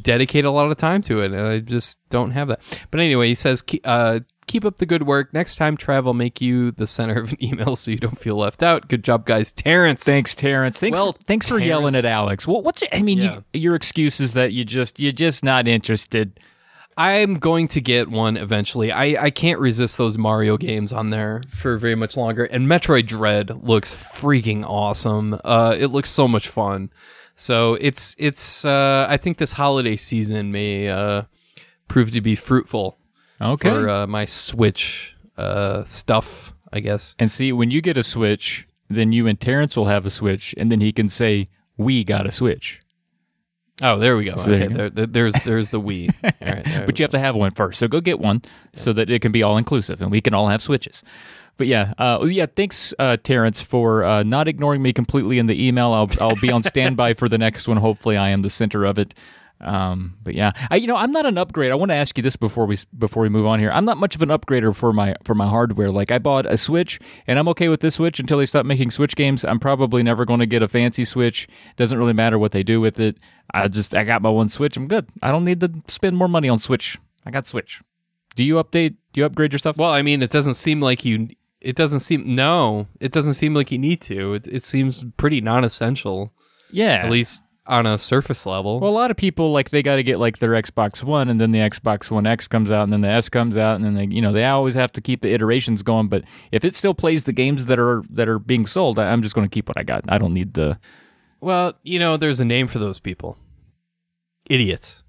[0.00, 1.32] dedicate a lot of time to it.
[1.32, 2.62] And I just don't have that.
[2.90, 5.32] But anyway, he says, uh, keep up the good work.
[5.34, 8.62] Next time, travel make you the center of an email so you don't feel left
[8.62, 8.88] out.
[8.88, 9.52] Good job, guys.
[9.52, 10.04] Terrence.
[10.04, 10.78] Thanks, Terrence.
[10.78, 12.46] Thanks, Well, for, thanks for yelling at Alex.
[12.46, 13.40] Well, what's I mean, Yeah.
[13.52, 16.38] you, your excuse is that you just you're just not interested.
[16.98, 18.90] I'm going to get one eventually.
[18.90, 22.44] I, I can't resist those Mario games on there for very much longer.
[22.46, 25.38] And Metroid Dread looks freaking awesome.
[25.44, 26.90] Uh, it looks so much fun.
[27.34, 28.64] So it's it's.
[28.64, 31.24] Uh, I think this holiday season may uh,
[31.86, 32.96] prove to be fruitful
[33.40, 33.68] Okay.
[33.70, 36.52] for uh, my Switch uh, stuff.
[36.72, 37.14] I guess.
[37.18, 40.54] and see, when you get a Switch, then you and Terrence will have a Switch,
[40.58, 42.80] and then he can say, "We got a Switch."
[43.82, 44.36] Oh, there we go.
[44.36, 45.80] So okay, there, there- there's there's the
[46.42, 47.78] right, there but you have to have one first.
[47.78, 48.42] So go get one
[48.74, 51.02] so that it can be all inclusive and we can all have switches.
[51.58, 52.46] But yeah, uh, yeah.
[52.46, 55.92] Thanks, uh, Terrence, for uh, not ignoring me completely in the email.
[55.92, 57.76] I'll I'll be on standby for the next one.
[57.78, 59.14] Hopefully, I am the center of it.
[59.60, 61.72] Um, but yeah, I, you know, I'm not an upgrade.
[61.72, 63.70] I want to ask you this before we before we move on here.
[63.70, 65.90] I'm not much of an upgrader for my for my hardware.
[65.90, 68.90] Like I bought a Switch, and I'm okay with this Switch until they stop making
[68.90, 69.44] Switch games.
[69.44, 71.48] I'm probably never going to get a fancy Switch.
[71.76, 73.16] Doesn't really matter what they do with it.
[73.52, 74.76] I just I got my one Switch.
[74.76, 75.08] I'm good.
[75.22, 76.98] I don't need to spend more money on Switch.
[77.24, 77.82] I got Switch.
[78.34, 78.96] Do you update?
[79.12, 79.78] Do you upgrade your stuff?
[79.78, 81.30] Well, I mean, it doesn't seem like you.
[81.62, 82.88] It doesn't seem no.
[83.00, 84.34] It doesn't seem like you need to.
[84.34, 86.34] It, it seems pretty non-essential,
[86.70, 86.96] yeah.
[86.96, 88.80] at least on a surface level.
[88.80, 91.40] Well, a lot of people like they got to get like their Xbox One, and
[91.40, 93.94] then the Xbox One X comes out, and then the S comes out, and then
[93.94, 96.08] they, you know, they always have to keep the iterations going.
[96.08, 99.22] But if it still plays the games that are that are being sold, I, I'm
[99.22, 100.04] just going to keep what I got.
[100.08, 100.78] I don't need the.
[101.40, 103.36] well, you know, there's a name for those people.
[104.48, 105.02] Idiots.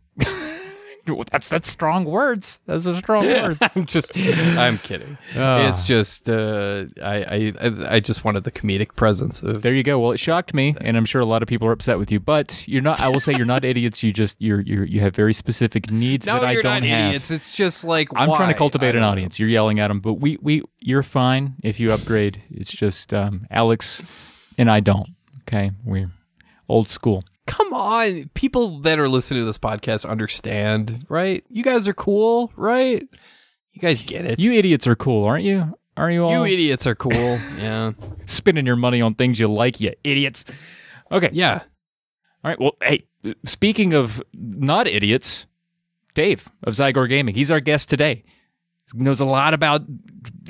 [1.32, 2.60] That's that's strong words.
[2.65, 3.58] Those are strong words.
[3.76, 4.12] I'm just.
[4.17, 5.17] I'm kidding.
[5.36, 5.67] Ah.
[5.67, 6.30] It's just.
[6.30, 9.62] Uh, I, I I just wanted the comedic presence of.
[9.62, 10.00] There you go.
[10.00, 12.20] Well, it shocked me, and I'm sure a lot of people are upset with you.
[12.20, 13.02] But you're not.
[13.02, 14.04] I will say you're not idiots.
[14.04, 17.08] You just you're you're you have very specific needs No, that I don't not have.
[17.10, 17.32] idiots.
[17.32, 19.39] It's just like I'm trying to cultivate an audience.
[19.39, 22.41] You're yelling at them, but we we you're fine if you upgrade.
[22.50, 24.02] It's just um, Alex
[24.58, 25.10] and I don't.
[25.41, 26.12] Okay, we're
[26.67, 27.24] old school.
[27.47, 31.43] Come on, people that are listening to this podcast understand, right?
[31.49, 33.07] You guys are cool, right?
[33.71, 34.39] You guys get it.
[34.39, 35.75] You idiots are cool, aren't you?
[35.95, 37.12] Are you all You idiots are cool.
[37.57, 37.93] yeah.
[38.27, 39.79] spending your money on things you like?
[39.79, 40.45] You idiots.
[41.12, 41.29] Okay.
[41.33, 41.62] Yeah.
[42.43, 42.60] All right.
[42.60, 43.05] Well, hey,
[43.45, 45.47] speaking of not idiots,
[46.13, 47.36] Dave of Zygor Gaming.
[47.36, 48.23] He's our guest today.
[48.93, 49.83] He knows a lot about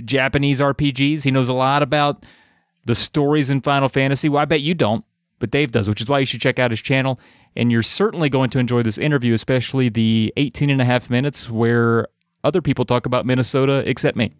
[0.03, 1.23] Japanese RPGs.
[1.23, 2.25] He knows a lot about
[2.86, 4.29] the stories in Final Fantasy.
[4.29, 5.03] Well, I bet you don't,
[5.39, 7.19] but Dave does, which is why you should check out his channel.
[7.56, 11.50] And you're certainly going to enjoy this interview, especially the 18 and a half minutes
[11.50, 12.08] where
[12.43, 14.32] other people talk about Minnesota except me.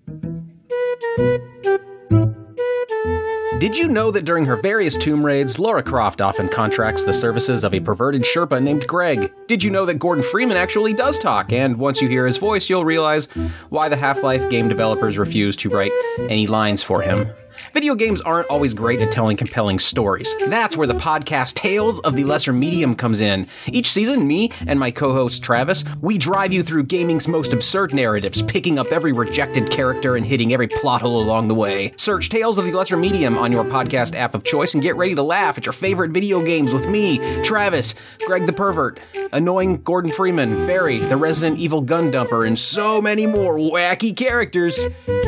[3.60, 7.64] Did you know that during her various tomb raids, Laura Croft often contracts the services
[7.64, 9.34] of a perverted Sherpa named Greg?
[9.48, 11.52] Did you know that Gordon Freeman actually does talk?
[11.52, 13.26] And once you hear his voice, you'll realize
[13.70, 15.92] why the Half Life game developers refuse to write
[16.30, 17.32] any lines for him.
[17.78, 20.34] Video games aren't always great at telling compelling stories.
[20.48, 23.46] That's where the podcast Tales of the Lesser Medium comes in.
[23.68, 27.94] Each season, me and my co host Travis, we drive you through gaming's most absurd
[27.94, 31.94] narratives, picking up every rejected character and hitting every plot hole along the way.
[31.98, 35.14] Search Tales of the Lesser Medium on your podcast app of choice and get ready
[35.14, 37.94] to laugh at your favorite video games with me, Travis,
[38.26, 39.00] Greg the Pervert,
[39.34, 44.88] annoying Gordon Freeman, Barry, the Resident Evil Gun Dumper, and so many more wacky characters.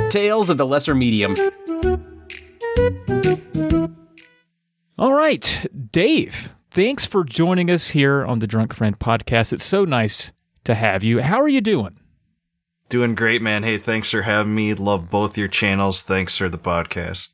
[0.09, 1.35] Tales of the Lesser Medium.
[4.97, 9.53] All right, Dave, thanks for joining us here on the Drunk Friend podcast.
[9.53, 10.31] It's so nice
[10.65, 11.21] to have you.
[11.21, 11.97] How are you doing?
[12.89, 13.63] Doing great, man.
[13.63, 14.73] Hey, thanks for having me.
[14.73, 16.01] Love both your channels.
[16.01, 17.29] Thanks for the podcast.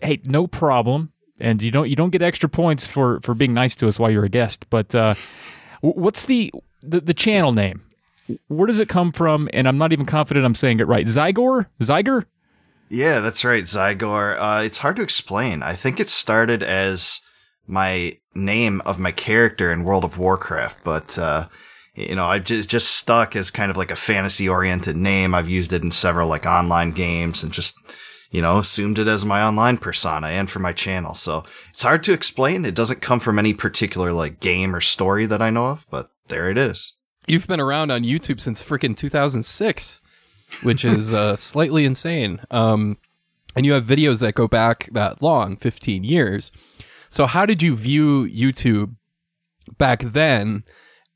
[0.00, 1.12] Hey, no problem.
[1.38, 4.10] And you don't you don't get extra points for for being nice to us while
[4.10, 4.64] you're a guest.
[4.70, 5.14] But uh,
[5.82, 7.82] what's the, the the channel name?
[8.48, 9.48] Where does it come from?
[9.52, 11.06] And I'm not even confident I'm saying it right.
[11.06, 12.24] Zygor, Zyger.
[12.88, 14.36] Yeah, that's right, Zygor.
[14.38, 15.62] Uh, it's hard to explain.
[15.62, 17.20] I think it started as
[17.66, 21.48] my name of my character in World of Warcraft, but uh,
[21.94, 25.34] you know, I just just stuck as kind of like a fantasy oriented name.
[25.34, 27.76] I've used it in several like online games and just
[28.30, 31.14] you know assumed it as my online persona and for my channel.
[31.14, 32.64] So it's hard to explain.
[32.64, 36.10] It doesn't come from any particular like game or story that I know of, but
[36.28, 36.92] there it is.
[37.26, 40.00] You've been around on YouTube since freaking 2006,
[40.62, 42.40] which is uh, slightly insane.
[42.50, 42.98] Um,
[43.54, 46.52] and you have videos that go back that long, 15 years.
[47.08, 48.96] So, how did you view YouTube
[49.78, 50.64] back then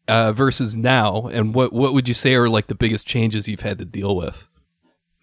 [0.08, 1.26] uh, versus now?
[1.28, 4.16] And what, what would you say are like the biggest changes you've had to deal
[4.16, 4.48] with?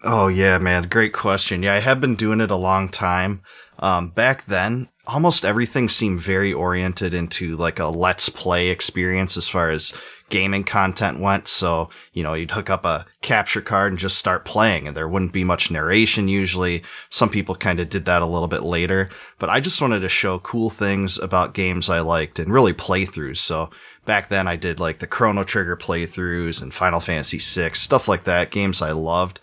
[0.03, 1.63] Oh yeah, man, great question.
[1.63, 3.41] Yeah, I have been doing it a long time.
[3.79, 9.47] Um, back then, almost everything seemed very oriented into like a let's play experience as
[9.47, 9.93] far as
[10.29, 11.47] gaming content went.
[11.47, 15.07] So, you know, you'd hook up a capture card and just start playing and there
[15.07, 16.83] wouldn't be much narration usually.
[17.09, 19.09] Some people kind of did that a little bit later,
[19.39, 23.37] but I just wanted to show cool things about games I liked and really playthroughs.
[23.37, 23.69] So
[24.05, 28.25] back then I did like the Chrono Trigger playthroughs and Final Fantasy VI, stuff like
[28.25, 29.39] that, games I loved.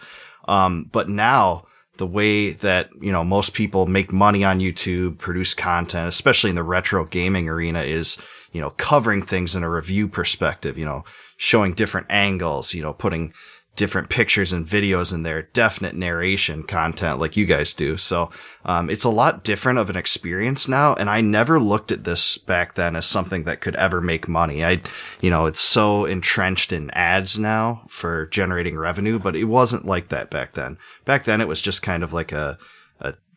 [0.47, 1.67] Um, but now
[1.97, 6.57] the way that, you know, most people make money on YouTube, produce content, especially in
[6.57, 8.19] the retro gaming arena is,
[8.55, 11.05] you know, covering things in a review perspective, you know,
[11.37, 13.35] showing different angles, you know, putting
[13.77, 17.97] different pictures and videos in there, definite narration content like you guys do.
[17.97, 18.31] So,
[18.65, 20.95] um, it's a lot different of an experience now.
[20.95, 24.65] And I never looked at this back then as something that could ever make money.
[24.65, 24.81] I,
[25.21, 30.09] you know, it's so entrenched in ads now for generating revenue, but it wasn't like
[30.11, 30.79] that back then.
[31.05, 32.57] Back then it was just kind of like a,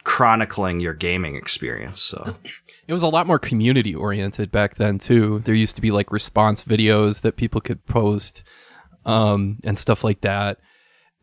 [0.08, 2.02] chronicling your gaming experience.
[2.02, 2.38] So.
[2.88, 5.40] It was a lot more community oriented back then too.
[5.40, 8.44] There used to be like response videos that people could post
[9.06, 10.60] um, and stuff like that.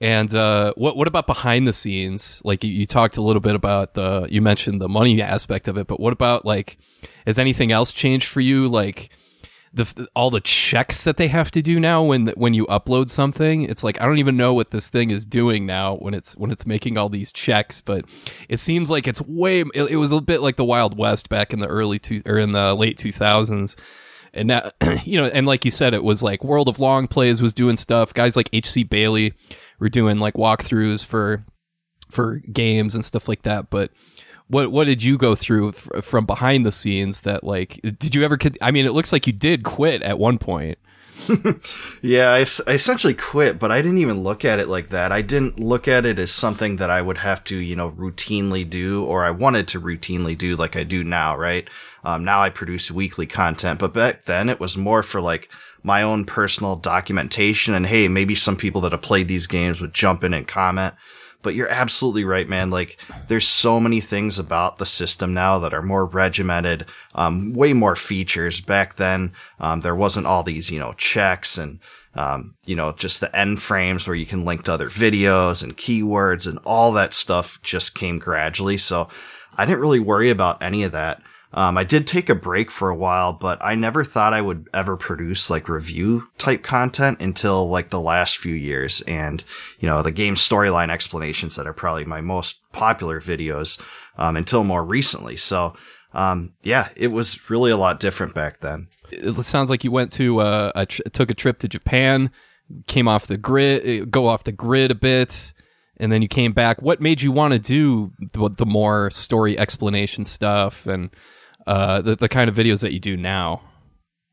[0.01, 2.43] And uh, what what about behind the scenes?
[2.45, 5.79] Like you, you, talked a little bit about the you mentioned the money aspect of
[5.79, 6.77] it, but what about like
[7.27, 8.69] has anything else changed for you?
[8.69, 9.11] Like
[9.75, 13.63] the all the checks that they have to do now when when you upload something,
[13.63, 16.51] it's like I don't even know what this thing is doing now when it's when
[16.51, 17.81] it's making all these checks.
[17.81, 18.05] But
[18.49, 19.61] it seems like it's way.
[19.75, 22.39] It, it was a bit like the Wild West back in the early two or
[22.39, 23.77] in the late two thousands
[24.35, 24.71] and now
[25.05, 27.77] you know and like you said it was like world of long plays was doing
[27.77, 29.33] stuff guys like HCBailly
[29.79, 31.45] were doing like walkthroughs for
[32.11, 33.91] for games and stuff like that but
[34.55, 38.23] what what did you go through f- from behind the scenes that like did you
[38.23, 40.79] ever i mean it looks like you did quit at one point
[42.03, 45.11] yeah, I, I, essentially quit, but I didn't even look at it like that.
[45.11, 48.69] I didn't look at it as something that I would have to, you know, routinely
[48.69, 51.71] do or I wanted to routinely do like I do now, right?
[52.03, 55.49] Um, now I produce weekly content, but back then it was more for like
[55.83, 59.95] my own personal documentation and hey, maybe some people that have played these games would
[59.95, 60.95] jump in and comment.
[61.45, 62.71] But you're absolutely right, man.
[62.71, 67.73] Like, there's so many things about the system now that are more regimented, um, way
[67.73, 68.61] more features.
[68.61, 71.79] Back then, um, there wasn't all these, you know, checks and,
[72.17, 75.77] um, you know, just the end frames where you can link to other videos and
[75.77, 78.79] keywords and all that stuff just came gradually.
[78.79, 79.09] So
[79.57, 81.23] I didn't really worry about any of that.
[81.55, 84.69] Um, I did take a break for a while, but I never thought I would
[84.75, 89.03] ever produce like review type content until like the last few years.
[89.03, 89.43] And,
[89.79, 93.81] you know, the game storyline explanations that are probably my most popular videos,
[94.19, 95.37] um, until more recently.
[95.37, 95.75] So,
[96.13, 98.89] um, yeah, it was really a lot different back then.
[99.13, 102.33] It sounds like you went to, uh, a tr- took a trip to Japan,
[102.89, 105.53] came off the grid, go off the grid a bit
[105.99, 106.83] and then you came back.
[106.83, 111.11] What made you want to do the, the, more story explanation stuff and
[111.67, 113.63] uh, the the kind of videos that you do now.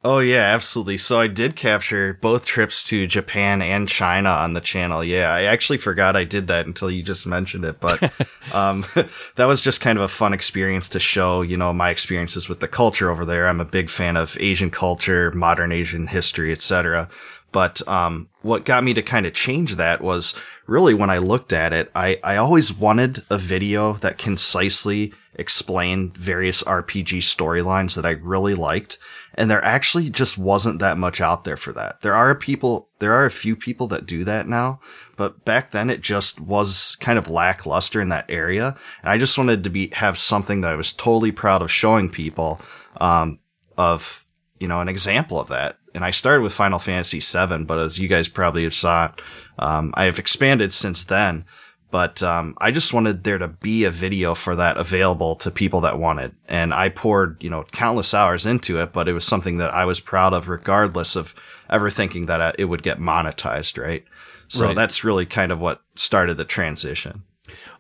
[0.03, 0.97] Oh yeah, absolutely.
[0.97, 5.03] So I did capture both trips to Japan and China on the channel.
[5.03, 8.01] Yeah, I actually forgot I did that until you just mentioned it, but
[8.53, 8.83] um,
[9.35, 12.61] that was just kind of a fun experience to show, you know, my experiences with
[12.61, 13.47] the culture over there.
[13.47, 17.07] I'm a big fan of Asian culture, modern Asian history, etc.
[17.51, 20.33] But um, what got me to kind of change that was
[20.65, 26.17] really when I looked at it, I, I always wanted a video that concisely explained
[26.17, 28.97] various RPG storylines that I really liked.
[29.33, 32.01] And there actually just wasn't that much out there for that.
[32.01, 34.81] There are people, there are a few people that do that now,
[35.15, 38.75] but back then it just was kind of lackluster in that area.
[39.01, 42.09] And I just wanted to be, have something that I was totally proud of showing
[42.09, 42.59] people,
[42.99, 43.39] um,
[43.77, 44.25] of,
[44.59, 45.77] you know, an example of that.
[45.93, 49.11] And I started with Final Fantasy VII, but as you guys probably have saw,
[49.59, 51.45] um, I have expanded since then.
[51.91, 55.81] But um, I just wanted there to be a video for that available to people
[55.81, 58.93] that wanted, and I poured you know countless hours into it.
[58.93, 61.35] But it was something that I was proud of, regardless of
[61.69, 64.05] ever thinking that uh, it would get monetized, right?
[64.47, 64.75] So right.
[64.75, 67.23] that's really kind of what started the transition.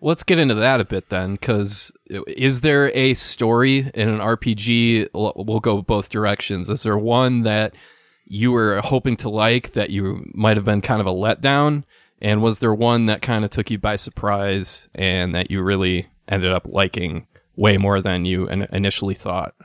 [0.01, 5.09] Let's get into that a bit then, because is there a story in an RPG?
[5.13, 6.69] We'll go both directions.
[6.69, 7.75] Is there one that
[8.25, 11.83] you were hoping to like that you might have been kind of a letdown?
[12.21, 16.07] And was there one that kind of took you by surprise and that you really
[16.27, 19.55] ended up liking way more than you initially thought?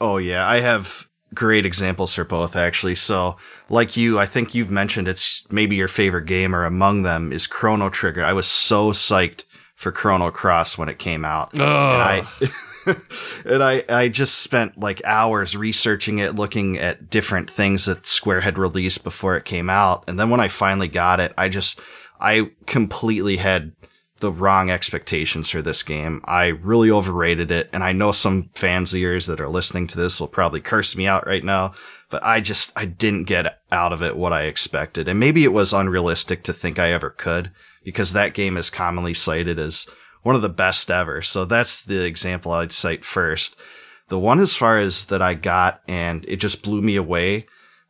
[0.00, 0.46] Oh, yeah.
[0.46, 2.94] I have great examples for both, actually.
[2.94, 3.36] So,
[3.70, 7.46] like you, I think you've mentioned it's maybe your favorite game, or among them is
[7.46, 8.24] Chrono Trigger.
[8.24, 9.44] I was so psyched
[9.74, 11.50] for Chrono Cross when it came out.
[11.58, 12.28] Oh.
[13.44, 18.40] And I, I, just spent like hours researching it, looking at different things that Square
[18.40, 20.04] had released before it came out.
[20.08, 21.80] And then when I finally got it, I just,
[22.20, 23.72] I completely had
[24.18, 26.22] the wrong expectations for this game.
[26.24, 27.68] I really overrated it.
[27.72, 30.96] And I know some fans of yours that are listening to this will probably curse
[30.96, 31.72] me out right now,
[32.10, 35.06] but I just, I didn't get out of it what I expected.
[35.06, 37.50] And maybe it was unrealistic to think I ever could
[37.84, 39.86] because that game is commonly cited as
[40.26, 41.22] one of the best ever.
[41.22, 43.56] So that's the example I'd cite first.
[44.08, 47.46] The one as far as that I got and it just blew me away.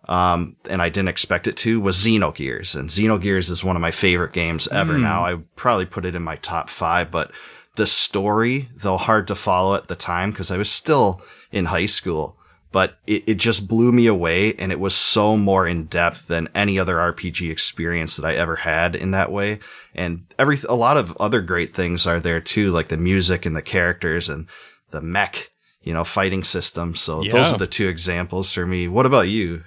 [0.07, 2.77] Um, and I didn't expect it to was Xenogears.
[2.77, 5.01] And Xenogears is one of my favorite games ever mm.
[5.01, 5.25] now.
[5.25, 7.33] I probably put it in my top five, but
[7.77, 11.87] the story, though hard to follow at the time, because I was still in high
[11.87, 12.39] school,
[12.77, 16.47] but it, it just blew me away and it was so more in depth than
[16.55, 19.61] any other RPG experience that I ever had in that way.
[19.95, 23.57] And every, a lot of other great things are there too, like the music and
[23.57, 24.47] the characters and
[24.91, 25.51] the mech,
[25.85, 26.95] you know, fighting system.
[26.95, 28.89] So those are the two examples for me.
[28.89, 29.63] What about you?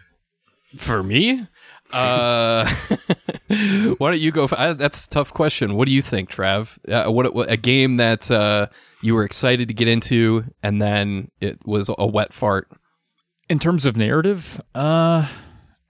[0.77, 1.47] For me?
[1.91, 2.71] Uh,
[3.47, 4.45] why don't you go?
[4.45, 5.73] For, I, that's a tough question.
[5.73, 6.77] What do you think, Trav?
[6.87, 8.67] Uh, what, what a game that uh,
[9.01, 12.67] you were excited to get into, and then it was a wet fart.
[13.49, 15.27] In terms of narrative, uh,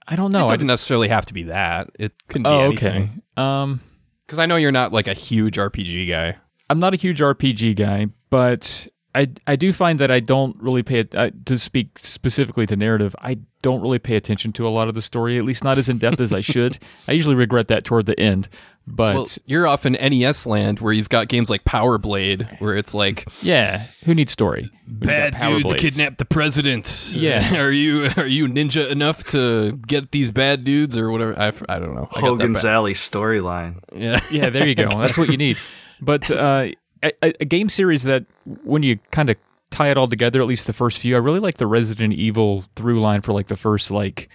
[0.08, 0.46] I don't know.
[0.46, 1.90] it I doesn't necessarily have to be that.
[1.98, 3.02] It can be oh, anything.
[3.02, 3.42] okay.
[3.42, 3.80] Um,
[4.26, 6.36] Because I know you're not like a huge RPG guy.
[6.70, 10.82] I'm not a huge RPG guy, but I I do find that I don't really
[10.82, 13.14] pay it uh, to speak specifically to narrative.
[13.20, 15.88] I don't really pay attention to a lot of the story, at least not as
[15.88, 16.78] in depth as I should.
[17.08, 18.48] I usually regret that toward the end,
[18.86, 22.76] but Well, you're off in NES land where you've got games like Power Blade, where
[22.76, 24.70] it's like yeah, who needs story?
[24.86, 25.80] When bad dudes blades.
[25.80, 27.10] kidnap the president.
[27.12, 27.56] Yeah.
[27.60, 31.38] are you are you ninja enough to get these bad dudes or whatever?
[31.38, 32.08] I, I don't know.
[32.12, 32.74] I got that Hogan's bad.
[32.74, 33.78] Alley storyline.
[33.92, 34.20] Yeah.
[34.30, 34.88] Yeah, there you go.
[34.88, 35.56] That's what you need.
[36.02, 36.68] But uh,
[37.02, 38.24] a, a game series that,
[38.64, 39.36] when you kind of
[39.70, 42.64] tie it all together, at least the first few, I really like the Resident Evil
[42.76, 44.28] through line for like the first like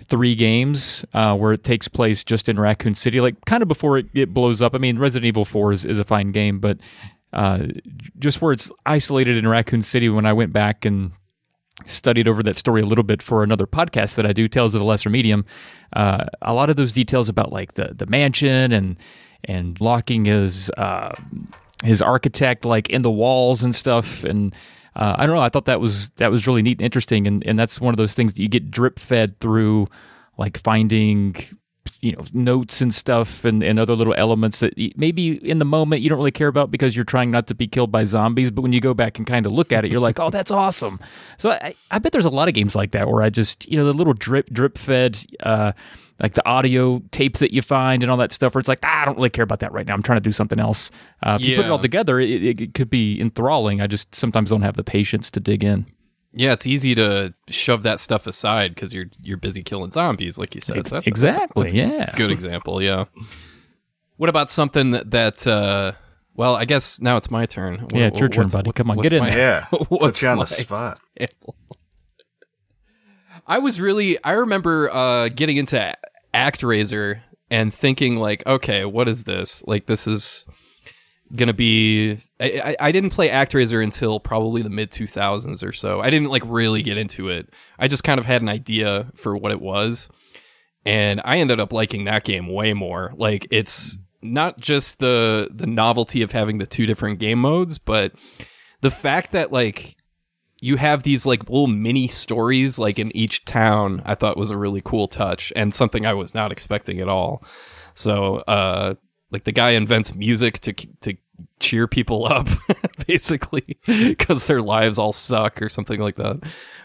[0.00, 3.98] three games uh, where it takes place just in Raccoon City, like kind of before
[3.98, 4.74] it, it blows up.
[4.74, 6.78] I mean, Resident Evil 4 is, is a fine game, but
[7.32, 7.64] uh,
[8.18, 11.12] just where it's isolated in Raccoon City, when I went back and
[11.86, 14.80] studied over that story a little bit for another podcast that I do, Tales of
[14.80, 15.44] the Lesser Medium.
[15.92, 18.96] Uh, a lot of those details about like the the mansion and
[19.44, 21.14] and locking his uh,
[21.84, 24.54] his architect like in the walls and stuff and.
[24.96, 25.42] Uh, I don't know.
[25.42, 27.98] I thought that was that was really neat and interesting, and, and that's one of
[27.98, 29.86] those things that you get drip fed through,
[30.38, 31.36] like finding,
[32.00, 36.02] you know, notes and stuff and, and other little elements that maybe in the moment
[36.02, 38.62] you don't really care about because you're trying not to be killed by zombies, but
[38.62, 40.98] when you go back and kind of look at it, you're like, oh, that's awesome.
[41.36, 43.76] So I, I bet there's a lot of games like that where I just, you
[43.76, 45.72] know, the little drip drip fed, uh,
[46.20, 49.02] like the audio tapes that you find and all that stuff, where it's like, ah,
[49.02, 49.94] I don't really care about that right now.
[49.94, 50.90] I'm trying to do something else.
[51.22, 53.80] Uh, if you put it all together, it, it, it could be enthralling.
[53.80, 55.86] I just sometimes don't have the patience to dig in.
[56.32, 60.54] Yeah, it's easy to shove that stuff aside because you're you're busy killing zombies, like
[60.54, 60.86] you said.
[60.86, 62.12] So that's, exactly, that's a yeah.
[62.16, 62.82] good example.
[62.82, 63.04] Yeah.
[64.16, 65.92] What about something that, that uh,
[66.34, 67.80] well, I guess now it's my turn.
[67.80, 68.72] What- Yeah, it's your turn, buddy.
[68.72, 69.38] Come on, get in my- there.
[69.38, 69.64] Yeah.
[69.70, 71.00] Put What's you on the spot.
[71.16, 71.56] example?
[73.48, 75.96] I was really I remember uh, getting into
[76.34, 77.20] ActRaiser
[77.50, 79.64] and thinking like, okay, what is this?
[79.66, 80.46] Like this is
[81.34, 86.00] gonna be I, I, didn't play ActRaiser until probably the mid 2000s or so.
[86.00, 87.50] I didn't like really get into it.
[87.78, 90.08] I just kind of had an idea for what it was.
[90.86, 93.12] And I ended up liking that game way more.
[93.16, 98.12] Like it's not just the the novelty of having the two different game modes, but
[98.80, 99.97] the fact that like
[100.60, 104.56] you have these like little mini stories like in each town i thought was a
[104.56, 107.42] really cool touch and something i was not expecting at all.
[107.94, 108.94] So uh
[109.30, 111.16] like the guy invents music to to
[111.60, 112.48] cheer people up
[113.06, 116.40] basically because their lives all suck or something like that.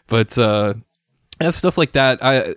[0.07, 0.75] But uh
[1.39, 2.23] and stuff like that.
[2.23, 2.55] I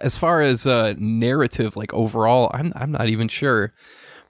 [0.00, 3.72] as far as uh narrative like overall i'm i'm not even sure.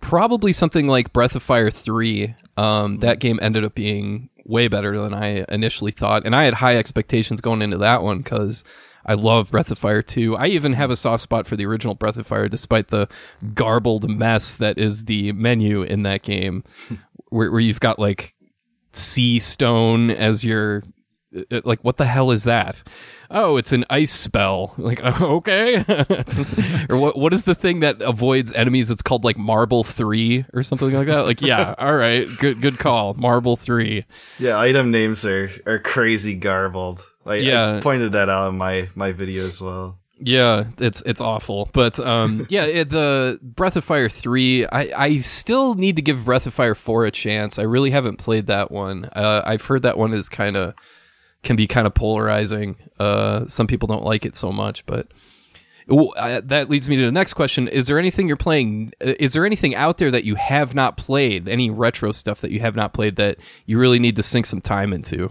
[0.00, 2.34] Probably something like Breath of Fire 3.
[2.58, 6.24] Um, that game ended up being way better than I initially thought.
[6.24, 8.64] And I had high expectations going into that one because
[9.06, 10.36] I love Breath of Fire 2.
[10.36, 13.08] I even have a soft spot for the original Breath of Fire, despite the
[13.54, 16.64] garbled mess that is the menu in that game,
[17.28, 18.34] where, where you've got like
[18.92, 20.82] sea stone as your.
[21.50, 22.82] uh, Like, what the hell is that?
[23.30, 24.74] Oh, it's an ice spell.
[24.84, 25.78] Like, okay.
[26.90, 27.18] or what?
[27.18, 28.90] What is the thing that avoids enemies?
[28.90, 31.24] It's called like Marble Three or something like that.
[31.26, 34.04] Like, yeah, all right, good, good call, Marble Three.
[34.38, 37.02] Yeah, item names are, are crazy garbled.
[37.24, 37.76] Like, Yeah.
[37.76, 39.98] I pointed that out in my, my video as well.
[40.20, 44.64] Yeah, it's it's awful, but um, yeah, it, the Breath of Fire three.
[44.66, 47.58] I I still need to give Breath of Fire four a chance.
[47.58, 49.06] I really haven't played that one.
[49.06, 50.74] Uh, I've heard that one is kind of
[51.44, 52.76] can be kind of polarizing.
[52.98, 55.08] Uh, some people don't like it so much, but.
[55.86, 57.68] That leads me to the next question.
[57.68, 58.94] Is there anything you're playing?
[59.00, 61.46] Is there anything out there that you have not played?
[61.46, 63.36] Any retro stuff that you have not played that
[63.66, 65.30] you really need to sink some time into?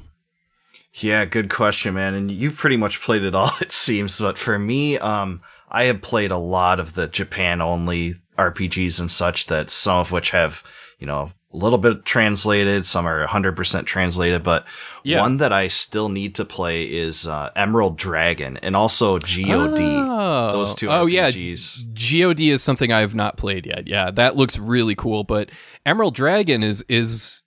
[0.93, 2.14] Yeah, good question, man.
[2.14, 4.20] And you pretty much played it all, it seems.
[4.20, 5.41] But for me, um,
[5.72, 10.11] I have played a lot of the Japan only RPGs and such that some of
[10.11, 10.64] which have,
[10.99, 14.66] you know, a little bit translated, some are 100% translated, but
[15.04, 15.22] Yeah.
[15.22, 19.80] one that I still need to play is uh, Emerald Dragon and also GOD.
[19.82, 20.51] Oh.
[20.54, 21.30] Those two Oh, yeah.
[21.30, 22.22] RPGs.
[22.22, 23.88] God is something I have not played yet.
[23.88, 25.24] Yeah, that looks really cool.
[25.24, 25.49] But
[25.86, 27.41] Emerald Dragon is is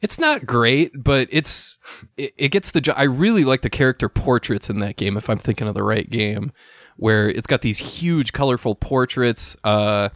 [0.00, 1.80] It's not great, but it's
[2.16, 2.80] it, it gets the.
[2.80, 5.16] jo- I really like the character portraits in that game.
[5.16, 6.52] If I'm thinking of the right game,
[6.96, 10.10] where it's got these huge, colorful portraits, uh,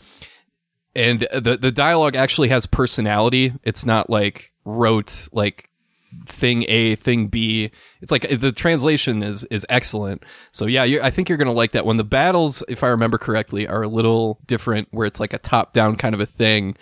[0.95, 3.55] and the the dialogue actually has personality.
[3.63, 5.69] It's not like rote, like
[6.27, 7.71] thing A, thing B.
[8.01, 10.25] It's like the translation is is excellent.
[10.51, 11.97] So yeah, you're, I think you're gonna like that one.
[11.97, 15.73] The battles, if I remember correctly, are a little different, where it's like a top
[15.73, 16.77] down kind of a thing.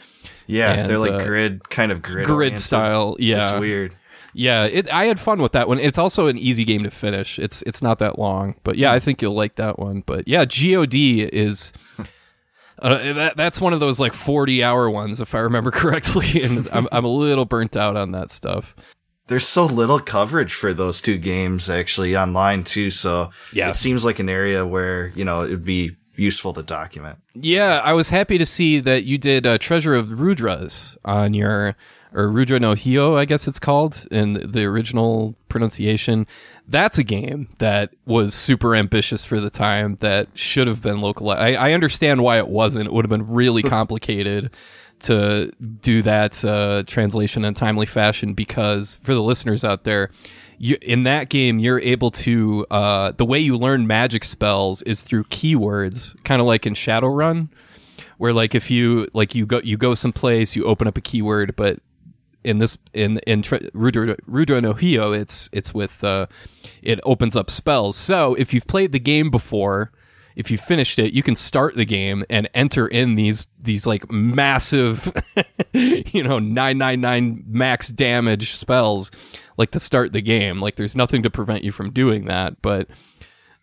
[0.47, 2.61] Yeah, And, they're like uh, grid kind of grid grid oriented.
[2.61, 3.43] style, yeah.
[3.43, 3.95] it's weird.
[4.33, 5.81] Yeah, it, I had fun with that one.
[5.81, 7.39] It's also an easy game to finish.
[7.39, 10.03] It's it's not that long, but yeah, I think you'll like that one.
[10.05, 11.73] But yeah, God is
[12.81, 16.69] uh, that that's one of those like forty hour ones, if I remember correctly, and
[16.73, 18.75] I'm I'm a little burnt out on that stuff.
[19.29, 23.71] There's so little coverage for those two games actually online too, so Yeah.
[23.71, 27.19] it seems like an area where you know it would be useful to document.
[27.35, 31.77] Yeah, I was happy to see that you did uh, Treasure of Rudras on your
[32.13, 36.27] or Rudra no Hihou, I guess it's called in the original pronunciation.
[36.67, 41.41] That's a game that was super ambitious for the time that should have been localized.
[41.41, 42.87] I, I understand why it wasn't.
[42.87, 44.51] It would have been really complicated
[45.01, 45.51] to
[45.81, 50.11] do that uh, translation in a timely fashion because for the listeners out there,
[50.59, 55.01] you, in that game, you're able to uh, the way you learn magic spells is
[55.01, 57.49] through keywords, kind of like in Shadowrun,
[58.19, 61.57] where like if you like you go you go someplace, you open up a keyword,
[61.57, 61.79] but
[62.45, 64.75] in this in in Tre- Rudra, Rudra no
[65.13, 66.27] it's it's with uh,
[66.83, 67.97] it opens up spells.
[67.97, 69.93] So if you've played the game before,
[70.37, 74.11] if you finished it, you can start the game and enter in these these like
[74.11, 75.13] massive,
[75.73, 79.11] you know, nine nine nine max damage spells,
[79.57, 80.61] like to start the game.
[80.61, 82.89] Like there's nothing to prevent you from doing that, but.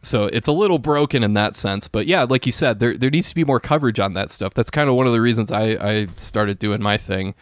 [0.04, 3.10] So it's a little broken in that sense, but yeah, like you said, there there
[3.10, 4.54] needs to be more coverage on that stuff.
[4.54, 7.34] That's kind of one of the reasons I I started doing my thing,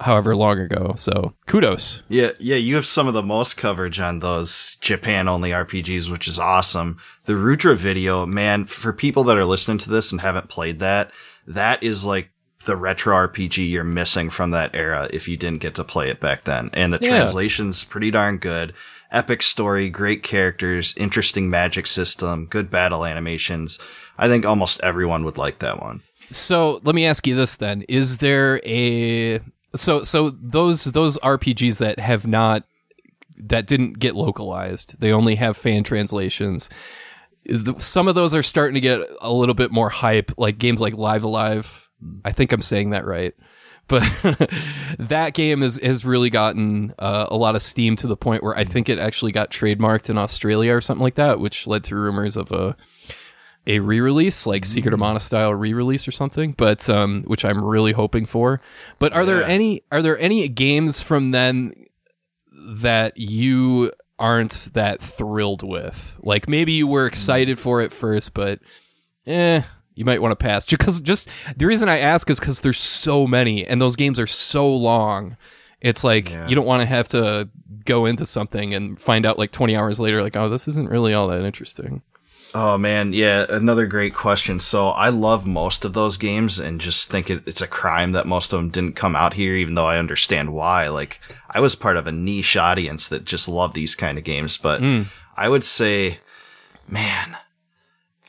[0.00, 0.94] however long ago.
[0.96, 2.02] So kudos.
[2.08, 6.28] Yeah, yeah, you have some of the most coverage on those Japan only RPGs, which
[6.28, 6.98] is awesome.
[7.24, 11.10] The Rudra video, man, for people that are listening to this and haven't played that,
[11.46, 12.30] that is like
[12.64, 16.20] the retro RPG you're missing from that era if you didn't get to play it
[16.20, 16.70] back then.
[16.74, 17.08] And the Yeah.
[17.10, 18.74] translation's pretty darn good.
[19.10, 23.78] Epic story, great characters, interesting magic system, good battle animations.
[24.18, 26.02] I think almost everyone would like that one.
[26.30, 29.40] So let me ask you this then: Is there a
[29.74, 32.64] so so those those RPGs that have not
[33.36, 36.68] that didn't get localized, they only have fan translations.
[37.78, 40.94] Some of those are starting to get a little bit more hype, like games like
[40.94, 41.88] Live Alive.
[42.24, 43.34] I think I'm saying that right.
[43.86, 44.02] But
[44.98, 48.56] that game has has really gotten uh, a lot of steam to the point where
[48.56, 51.96] I think it actually got trademarked in Australia or something like that, which led to
[51.96, 52.76] rumors of a
[53.66, 57.92] a re-release, like Secret of Mana style re-release or something, but um, which I'm really
[57.92, 58.60] hoping for.
[58.98, 61.74] But are there any are there any games from then
[62.52, 66.16] that you aren't that thrilled with?
[66.20, 68.60] Like maybe you were excited for it first, but
[69.26, 69.62] eh,
[69.94, 70.64] you might want to pass.
[70.66, 74.26] Because just the reason I ask is because there's so many, and those games are
[74.26, 75.36] so long.
[75.80, 76.48] It's like Yeah.
[76.48, 77.48] you don't want to have to
[77.84, 81.14] go into something and find out like 20 hours later, like, oh, this isn't really
[81.14, 82.02] all that interesting.
[82.54, 84.58] Oh man, yeah, another great question.
[84.60, 88.26] So I love most of those games and just think it, it's a crime that
[88.26, 90.88] most of them didn't come out here, even though I understand why.
[90.88, 91.20] Like
[91.50, 94.80] I was part of a niche audience that just love these kind of games, but
[94.80, 95.02] hmm.
[95.36, 96.18] I would say,
[96.88, 97.36] man,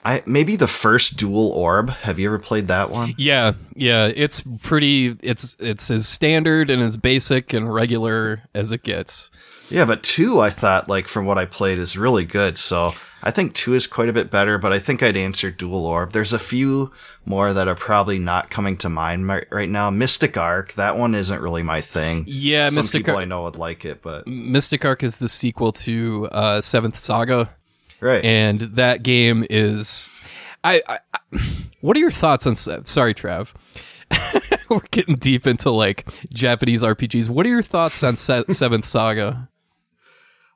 [0.04, 1.90] I maybe the first Dual Orb.
[1.90, 3.14] Have you ever played that one?
[3.18, 5.18] Yeah, yeah, it's pretty.
[5.22, 9.30] It's it's as standard and as basic and regular as it gets.
[9.70, 12.58] Yeah, but two, I thought, like, from what I played, is really good.
[12.58, 15.86] So I think two is quite a bit better, but I think I'd answer Dual
[15.86, 16.12] Orb.
[16.14, 16.92] There's a few
[17.26, 19.90] more that are probably not coming to mind right now.
[19.90, 22.24] Mystic Arc, that one isn't really my thing.
[22.28, 25.30] Yeah, Some Mystic people Arc- I know would like it, but Mystic Arc is the
[25.30, 27.50] sequel to uh, Seventh Saga,
[28.00, 28.24] right.
[28.24, 30.10] and that game is.
[30.64, 31.40] I, I, I
[31.82, 32.56] what are your thoughts on?
[32.56, 33.54] Sorry, Trav.
[34.70, 37.30] We're getting deep into like Japanese RPGs.
[37.30, 39.50] What are your thoughts on Se- Seventh Saga?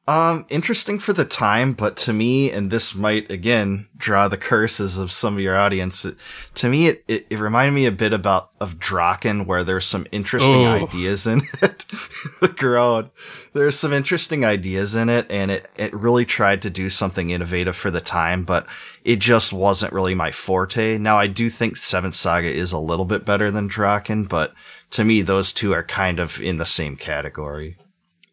[0.05, 4.97] Um, interesting for the time, but to me, and this might again draw the curses
[4.97, 6.03] of some of your audience.
[6.03, 6.17] it-
[6.55, 10.05] to me, it, it, it reminded me a bit about of Drakkhen, where there's some
[10.11, 10.83] interesting Oh.
[10.85, 11.85] ideas in it.
[12.41, 13.11] the groan.
[13.53, 17.75] There's some interesting ideas in it, and it it really tried to do something innovative
[17.77, 18.67] for the time, but
[19.05, 20.97] it just wasn't really my forte.
[20.97, 24.53] Now, I do think Seventh Saga is a little bit better than Drakkhen, but
[24.89, 27.77] to me, those two are kind of in the same category.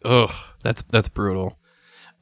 [0.05, 0.33] Ugh,
[0.65, 1.59] that's that's brutal.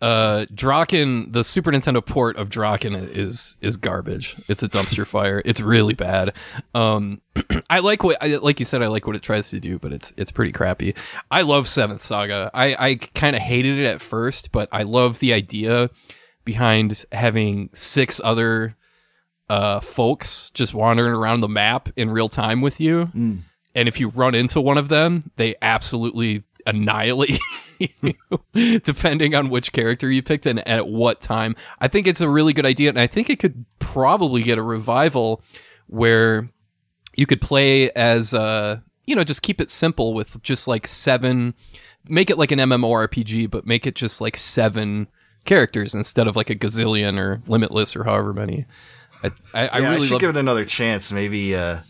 [0.01, 4.37] Uh, Drakkhen, the Super Nintendo port of Drakkhen is is garbage.
[4.49, 5.43] It's a dumpster fire.
[5.45, 6.35] It's really bad.
[6.75, 7.21] Um,
[7.71, 9.93] I like what, I, like you said, I like what it tries to do, but
[9.93, 10.95] it's it's pretty crappy.
[11.31, 12.51] I love Seventh Saga.
[12.55, 15.91] I I kind of hated it at first, but I love the idea
[16.45, 18.77] behind having six other
[19.51, 23.11] uh folks just wandering around the map in real time with you.
[23.75, 27.39] And if you run into one of them, they absolutely annihilate
[27.79, 31.57] you, depending on which character you picked and at what time.
[31.81, 34.63] I think it's a really good idea, and I think it could probably get a
[34.63, 35.43] revival
[35.87, 36.51] where
[37.17, 41.55] you could play as uh you know just keep it simple with just like seven
[42.09, 45.09] make it like an MMORPG but make it just like seven
[45.47, 48.67] characters instead of like a gazillion or limitless or however many
[49.23, 51.13] I, I, I yeah, I really should love give it another chance.
[51.13, 51.81] Maybe, uh,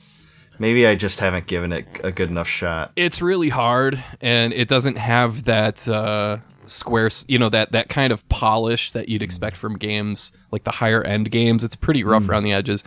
[0.59, 2.93] maybe I just haven't given it a good enough shot.
[2.97, 8.13] it's really hard and it doesn't have that uh square you know that that kind
[8.13, 11.65] of polish that you'd expect from games like the higher end games.
[11.65, 12.85] It's pretty rough around the edges.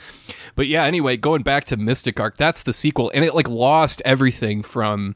[0.56, 4.02] But yeah anyway going back to mystic arc that's the sequel and it like lost
[4.06, 5.16] everything from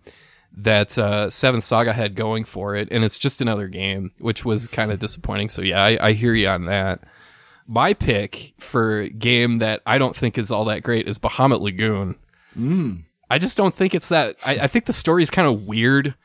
[0.57, 4.67] that uh seventh saga had going for it and it's just another game which was
[4.67, 5.49] kind of disappointing.
[5.49, 7.01] So yeah I, I hear you on that.
[7.67, 12.15] My pick for game that I don't think is all that great is Bahamut Lagoon.
[13.29, 14.35] I just don't think it's that.
[14.45, 16.15] I, I think the story is kind of weird.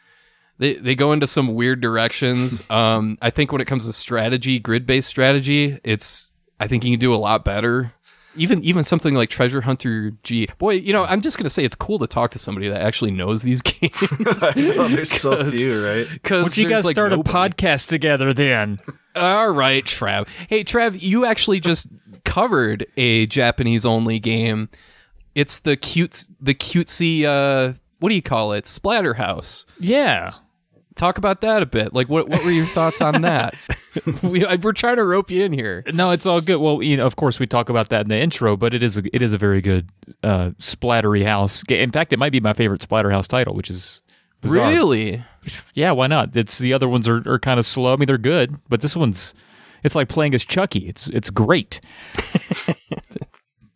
[0.59, 2.63] They they go into some weird directions.
[2.71, 6.91] um, I think when it comes to strategy, grid based strategy, it's I think you
[6.93, 7.95] can do a lot better.
[8.37, 10.49] Even even something like Treasure Hunter G.
[10.59, 13.11] Boy, you know, I'm just gonna say it's cool to talk to somebody that actually
[13.11, 13.97] knows these games.
[14.57, 16.07] Know, there's so few, right?
[16.13, 18.79] Because Would you guys start a podcast together then?
[19.17, 20.29] All right, Trav.
[20.49, 21.89] Hey, Trav, you actually just
[22.25, 24.69] covered a Japanese only game.
[25.35, 27.25] It's the cute, the cutesy.
[27.25, 28.65] Uh, what do you call it?
[28.65, 29.65] Splatterhouse.
[29.79, 30.31] Yeah.
[30.97, 31.95] Talk about that a bit.
[31.95, 33.55] Like, what what were your thoughts on that?
[34.23, 35.85] we, we're trying to rope you in here.
[35.93, 36.57] No, it's all good.
[36.57, 38.99] Well, you know, of course, we talk about that in the intro, but it is
[38.99, 39.89] a it is a very good
[40.23, 41.63] uh, splattery house.
[41.69, 44.01] In fact, it might be my favorite splatterhouse title, which is
[44.41, 44.69] bizarre.
[44.69, 45.25] Really?
[45.75, 46.37] Yeah, why not?
[46.37, 47.95] It's the other ones are, are kind of slow.
[47.95, 49.33] I mean, they're good, but this one's
[49.83, 50.89] it's like playing as Chucky.
[50.89, 51.81] It's it's great.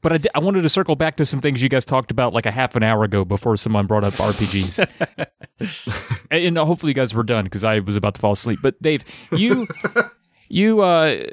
[0.05, 2.51] but I, wanted to circle back to some things you guys talked about like a
[2.51, 4.87] half an hour ago before someone brought up RPGs,
[6.31, 8.59] and, and hopefully you guys were done because I was about to fall asleep.
[8.63, 9.03] But Dave,
[9.33, 9.67] you
[10.51, 11.25] you uh,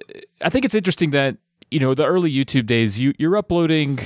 [0.42, 1.36] I think it's interesting that
[1.70, 4.00] you know the early YouTube days you you're uploading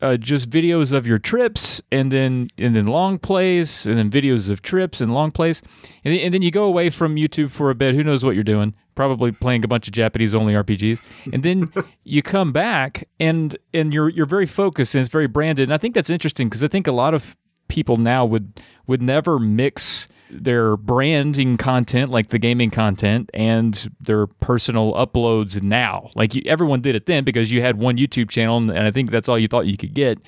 [0.00, 4.48] uh, just videos of your trips and then and then long plays and then videos
[4.48, 5.62] of trips and long plays
[6.04, 7.94] and, and then you go away from YouTube for a bit.
[7.94, 8.74] Who knows what you're doing?
[8.94, 11.00] Probably playing a bunch of Japanese only RPGs,
[11.32, 11.72] and then
[12.04, 15.64] you come back and and you're you're very focused and it's very branded.
[15.64, 17.36] And I think that's interesting because I think a lot of
[17.68, 24.26] people now would would never mix their branding content like the gaming content and their
[24.26, 28.56] personal uploads now like you, everyone did it then because you had one youtube channel
[28.56, 30.18] and i think that's all you thought you could get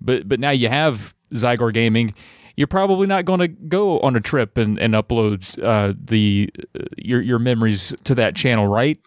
[0.00, 2.14] but but now you have zygor gaming
[2.56, 6.84] you're probably not going to go on a trip and, and upload uh, the uh,
[6.98, 8.98] your your memories to that channel right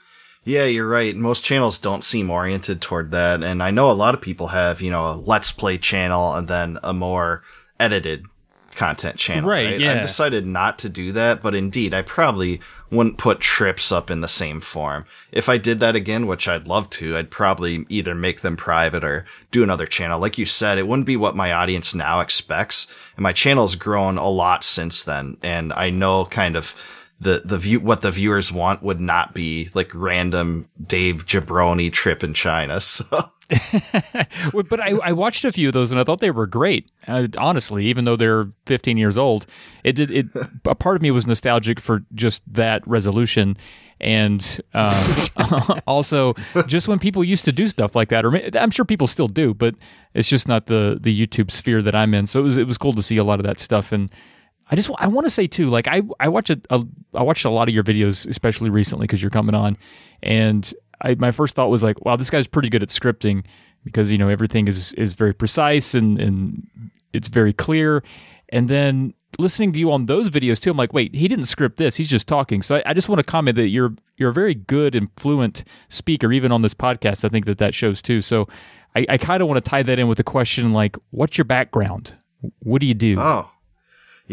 [0.43, 1.15] Yeah, you're right.
[1.15, 3.43] Most channels don't seem oriented toward that.
[3.43, 6.49] And I know a lot of people have, you know, a let's play channel and
[6.49, 7.43] then a more
[7.79, 8.25] edited
[8.73, 9.49] content channel.
[9.49, 9.79] Right, Right.
[9.79, 9.93] yeah.
[9.93, 12.59] I've decided not to do that, but indeed, I probably
[12.91, 15.05] wouldn't put trips up in the same form.
[15.31, 19.03] If I did that again, which I'd love to, I'd probably either make them private
[19.03, 20.19] or do another channel.
[20.19, 22.85] Like you said, it wouldn't be what my audience now expects.
[23.17, 25.37] And my channel's grown a lot since then.
[25.41, 26.75] And I know kind of
[27.23, 32.23] the, the view, what the viewers want would not be like random Dave Jabroni trip
[32.23, 32.79] in China.
[32.93, 33.31] So
[34.69, 36.91] but I, I watched a few of those and I thought they were great.
[37.07, 39.45] Uh, honestly, even though they're 15 years old,
[39.83, 40.11] it did.
[40.11, 40.27] It
[40.65, 43.57] a part of me was nostalgic for just that resolution,
[43.99, 46.33] and um, also
[46.67, 48.25] just when people used to do stuff like that.
[48.25, 49.75] Or I'm sure people still do, but
[50.13, 52.27] it's just not the the YouTube sphere that I'm in.
[52.27, 54.09] So it was it was cool to see a lot of that stuff and.
[54.73, 56.81] I just I want to say too, like I I watch a, a
[57.13, 59.77] I watched a lot of your videos, especially recently because you're coming on,
[60.23, 63.45] and I my first thought was like, wow, this guy's pretty good at scripting
[63.83, 66.67] because you know everything is is very precise and and
[67.13, 68.03] it's very clear,
[68.49, 71.77] and then listening to you on those videos too, I'm like, wait, he didn't script
[71.77, 72.63] this, he's just talking.
[72.63, 75.65] So I, I just want to comment that you're you're a very good and fluent
[75.87, 77.23] speaker, even on this podcast.
[77.23, 78.21] I think that that shows too.
[78.21, 78.47] So
[78.95, 81.45] I, I kind of want to tie that in with a question like, what's your
[81.45, 82.15] background?
[82.63, 83.19] What do you do?
[83.19, 83.51] Oh.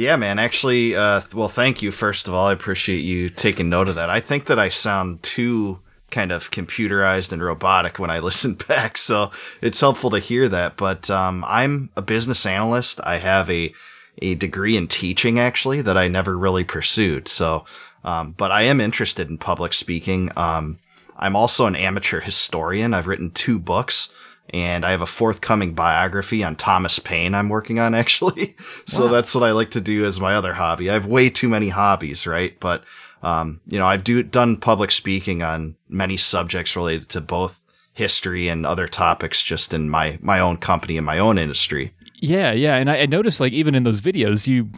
[0.00, 0.38] Yeah, man.
[0.38, 1.90] Actually, uh, well, thank you.
[1.90, 4.08] First of all, I appreciate you taking note of that.
[4.08, 5.80] I think that I sound too
[6.10, 9.30] kind of computerized and robotic when I listen back, so
[9.60, 10.78] it's helpful to hear that.
[10.78, 12.98] But um, I'm a business analyst.
[13.04, 13.74] I have a
[14.22, 17.28] a degree in teaching actually that I never really pursued.
[17.28, 17.66] So
[18.02, 20.30] Um, but I am interested in public speaking.
[20.34, 20.78] Um,
[21.18, 22.94] I'm also an amateur historian.
[22.94, 24.08] I've written two books
[24.52, 28.56] and I have a forthcoming biography on Thomas Paine I'm working on actually.
[28.86, 29.12] so wow.
[29.12, 30.90] that's what I like to do as my other hobby.
[30.90, 32.58] I have way too many hobbies, right?
[32.60, 32.84] But,
[33.22, 37.60] um, you know, I've do, done public speaking on many subjects related to both
[37.92, 41.92] history and other topics just in my, my own company and my own industry.
[42.16, 42.52] Yeah.
[42.52, 42.76] Yeah.
[42.76, 44.70] And I, I noticed like even in those videos, you,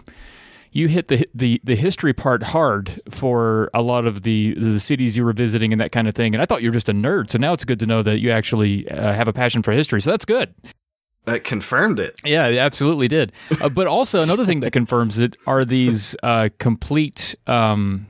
[0.72, 5.16] you hit the the the history part hard for a lot of the the cities
[5.16, 6.34] you were visiting and that kind of thing.
[6.34, 8.18] And I thought you were just a nerd, so now it's good to know that
[8.20, 10.00] you actually uh, have a passion for history.
[10.00, 10.54] So that's good.
[11.24, 12.20] That confirmed it.
[12.24, 13.32] Yeah, it absolutely did.
[13.60, 17.36] uh, but also another thing that confirms it are these uh, complete.
[17.46, 18.08] Um,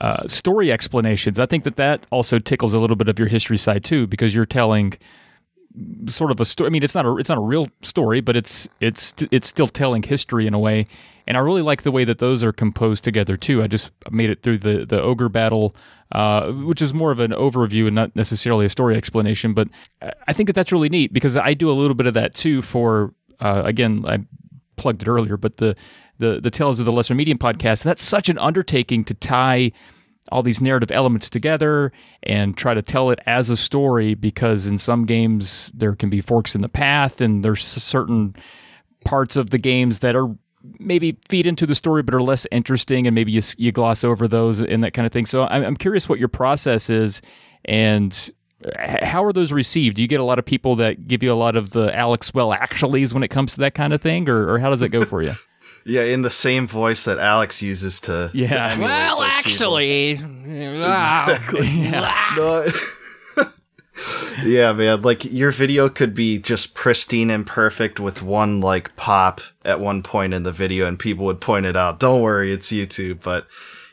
[0.00, 1.38] uh, story explanations.
[1.38, 4.34] I think that that also tickles a little bit of your history side too, because
[4.34, 4.94] you're telling
[6.06, 6.68] sort of a story.
[6.68, 9.68] I mean, it's not a it's not a real story, but it's it's it's still
[9.68, 10.86] telling history in a way,
[11.26, 13.62] and I really like the way that those are composed together too.
[13.62, 15.74] I just made it through the the ogre battle,
[16.12, 19.54] uh, which is more of an overview and not necessarily a story explanation.
[19.54, 19.68] But
[20.26, 22.62] I think that that's really neat because I do a little bit of that too.
[22.62, 24.18] For uh, again, I
[24.76, 25.76] plugged it earlier, but the
[26.18, 27.82] the the Tales of the Lesser Medium podcast.
[27.82, 29.72] That's such an undertaking to tie
[30.32, 34.78] all these narrative elements together and try to tell it as a story because in
[34.78, 38.34] some games there can be forks in the path and there's certain
[39.04, 40.34] parts of the games that are
[40.78, 44.26] maybe feed into the story but are less interesting and maybe you, you gloss over
[44.26, 45.26] those and that kind of thing.
[45.26, 47.20] So I'm, I'm curious what your process is
[47.66, 48.30] and
[48.64, 49.96] uh, how are those received?
[49.96, 52.32] Do you get a lot of people that give you a lot of the alex
[52.32, 54.88] well actuallys when it comes to that kind of thing or, or how does it
[54.88, 55.34] go for you
[55.84, 60.18] yeah in the same voice that alex uses to yeah to well actually
[60.54, 61.66] exactly.
[61.66, 62.34] yeah.
[62.36, 62.66] no,
[64.44, 65.02] yeah, man.
[65.02, 70.02] Like your video could be just pristine and perfect with one like pop at one
[70.02, 72.00] point in the video, and people would point it out.
[72.00, 73.22] Don't worry, it's YouTube.
[73.22, 73.46] But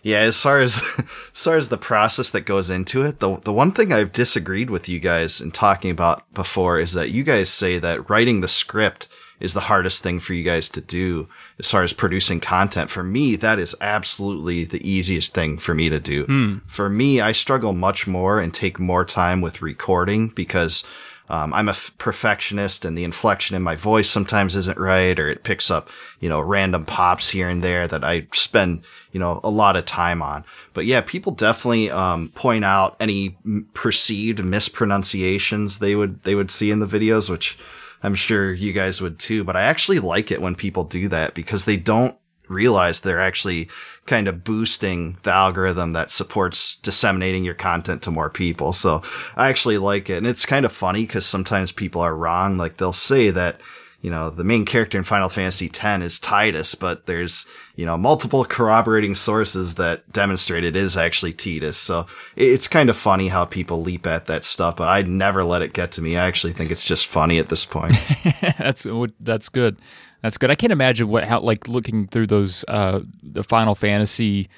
[0.04, 0.82] yeah, as far as
[1.34, 4.70] as far as the process that goes into it, the the one thing I've disagreed
[4.70, 8.48] with you guys in talking about before is that you guys say that writing the
[8.48, 9.08] script
[9.42, 11.28] is the hardest thing for you guys to do
[11.60, 12.90] as far as producing content.
[12.90, 16.26] For me, that is absolutely the easiest thing for me to do.
[16.28, 16.62] Mm.
[16.68, 20.84] For me, I struggle much more and take more time with recording because
[21.32, 25.30] um, I'm a f- perfectionist and the inflection in my voice sometimes isn't right or
[25.30, 25.90] it picks up,
[26.20, 28.84] you know, random pops here and there that I spend,
[29.14, 30.44] you know, a lot of time on.
[30.74, 33.38] But yeah, people definitely, um, point out any
[33.74, 37.58] perceived mispronunciations they would, they would see in the videos, which,
[38.04, 41.34] I'm sure you guys would too, but I actually like it when people do that
[41.34, 43.70] because they don't realize they're actually
[44.06, 48.74] kind of boosting the algorithm that supports disseminating your content to more people.
[48.74, 49.02] So
[49.36, 50.18] I actually like it.
[50.18, 52.58] And it's kind of funny because sometimes people are wrong.
[52.58, 53.62] Like they'll say that,
[54.02, 57.46] you know, the main character in Final Fantasy X is Titus, but there's,
[57.76, 61.76] you know, multiple corroborating sources that demonstrate it is actually Tidus.
[61.76, 65.62] So it's kind of funny how people leap at that stuff, but I'd never let
[65.62, 66.18] it get to me.
[66.18, 67.96] I actually think it's just funny at this point.
[68.58, 68.88] that's,
[69.20, 69.78] that's good.
[70.24, 70.50] That's good.
[70.50, 74.50] I can't imagine what, how, like looking through those, uh, the Final Fantasy,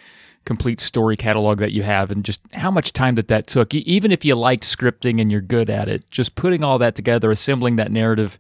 [0.45, 4.11] complete story catalog that you have and just how much time that that took even
[4.11, 7.77] if you liked scripting and you're good at it just putting all that together assembling
[7.77, 8.37] that narrative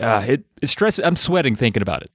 [0.00, 1.04] uh, it, it stresses.
[1.04, 2.10] I'm sweating thinking about it.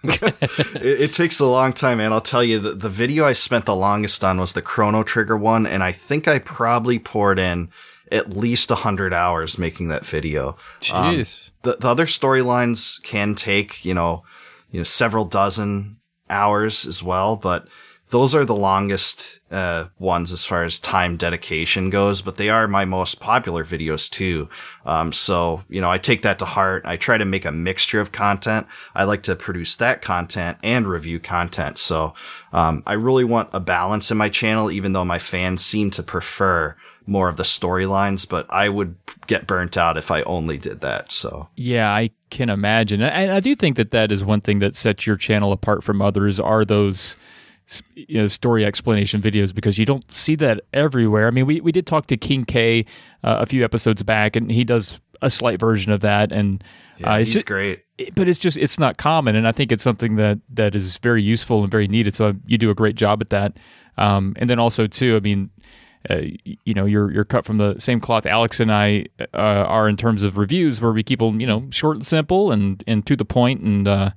[0.04, 3.64] it, it, takes a long time, and I'll tell you the, the video I spent
[3.64, 7.70] the longest on was the Chrono Trigger one, and I think I probably poured in
[8.12, 10.50] at least hundred hours making that video.
[10.92, 11.48] Um, Jeez.
[11.48, 14.22] Um, the, the other storylines can take you know
[14.70, 15.96] you know several dozen
[16.30, 17.66] hours as well, but
[18.10, 22.66] those are the longest uh, ones as far as time dedication goes, but they are
[22.66, 24.48] my most popular videos too.
[24.86, 26.82] Um, so you know, I take that to heart.
[26.84, 28.66] I try to make a mixture of content.
[28.94, 31.78] I like to produce that content and review content.
[31.78, 32.14] So
[32.52, 36.02] um, I really want a balance in my channel, even though my fans seem to
[36.02, 38.94] prefer more of the storylines, but I would
[39.26, 41.10] get burnt out if I only did that.
[41.10, 44.76] So yeah, I can imagine, and I do think that that is one thing that
[44.76, 46.38] sets your channel apart from others.
[46.38, 47.16] Are those
[47.94, 51.26] you know, story explanation videos because you don't see that everywhere.
[51.26, 52.84] I mean, we, we did talk to King K
[53.22, 56.62] uh, a few episodes back, and he does a slight version of that, and
[56.98, 57.84] yeah, uh, he's just, great.
[58.14, 61.22] But it's just it's not common, and I think it's something that that is very
[61.22, 62.16] useful and very needed.
[62.16, 63.56] So you do a great job at that.
[63.96, 65.50] Um, and then also too, I mean.
[66.08, 66.22] Uh,
[66.64, 68.24] you know, you're you're cut from the same cloth.
[68.24, 71.66] Alex and I uh, are in terms of reviews, where we keep them, you know,
[71.70, 74.10] short and simple and and to the point, and uh,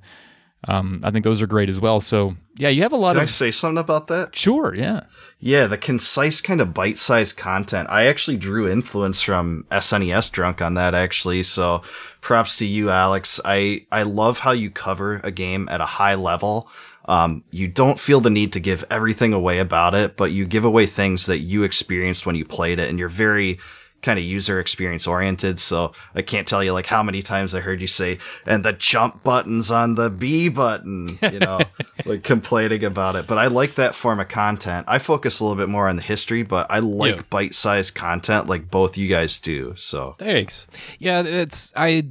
[0.68, 2.00] um, I think those are great as well.
[2.00, 3.28] So yeah, you have a lot of Can of.
[3.28, 4.36] I say something about that?
[4.36, 4.74] Sure.
[4.74, 5.04] Yeah.
[5.40, 7.88] Yeah, the concise kind of bite-sized content.
[7.90, 11.42] I actually drew influence from SNES Drunk on that actually.
[11.42, 11.82] So
[12.20, 13.40] props to you, Alex.
[13.44, 16.68] I I love how you cover a game at a high level.
[17.06, 20.64] Um, you don't feel the need to give everything away about it, but you give
[20.64, 23.58] away things that you experienced when you played it, and you're very
[24.02, 25.58] kind of user experience oriented.
[25.60, 28.72] So I can't tell you like how many times I heard you say, and the
[28.72, 31.60] jump buttons on the B button, you know,
[32.04, 33.26] like complaining about it.
[33.26, 34.86] But I like that form of content.
[34.88, 37.22] I focus a little bit more on the history, but I like Yeah.
[37.30, 39.74] bite sized content like both you guys do.
[39.76, 40.66] So Thanks.
[40.98, 42.04] Yeah, it's I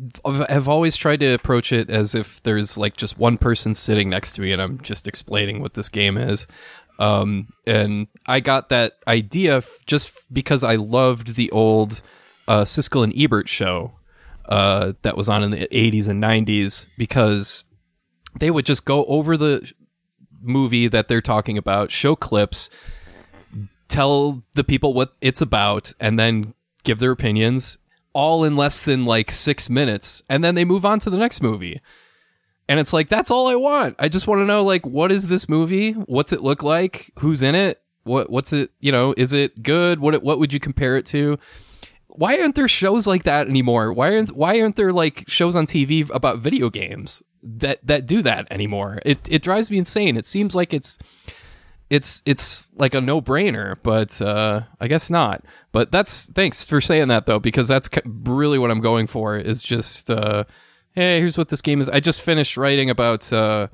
[0.50, 4.32] have always tried to approach it as if there's like just one person sitting next
[4.34, 6.48] to me and I'm just explaining what this game is.
[7.00, 12.02] Um, and I got that idea f- just f- because I loved the old
[12.48, 13.94] uh, Siskel and Ebert show
[14.46, 17.64] uh, that was on in the 80s and 90s because
[18.40, 19.72] they would just go over the
[20.42, 22.70] movie that they're talking about, show clips,
[23.88, 27.78] tell the people what it's about, and then give their opinions
[28.14, 30.22] all in less than like six minutes.
[30.30, 31.82] And then they move on to the next movie.
[32.68, 33.96] And it's like, that's all I want.
[34.00, 35.92] I just want to know, like, what is this movie?
[35.92, 37.12] What's it look like?
[37.20, 37.82] Who's in it?
[38.04, 38.72] What What's it?
[38.80, 40.00] You know, is it good?
[40.00, 41.38] What What would you compare it to?
[42.08, 43.94] Why aren't there shows like that anymore?
[43.94, 48.22] Why aren't Why aren't there like shows on TV about video games that that do
[48.24, 49.00] that anymore?
[49.06, 50.18] It It drives me insane.
[50.18, 50.98] It seems like it's
[51.92, 55.44] it's it's like a no brainer, but uh, I guess not.
[55.72, 59.38] But that's thanks for saying that though, because that's really what I'm going for.
[59.38, 60.46] Is just uh,
[60.94, 61.90] hey, here's what this game is.
[61.90, 63.68] I just finished writing about uh,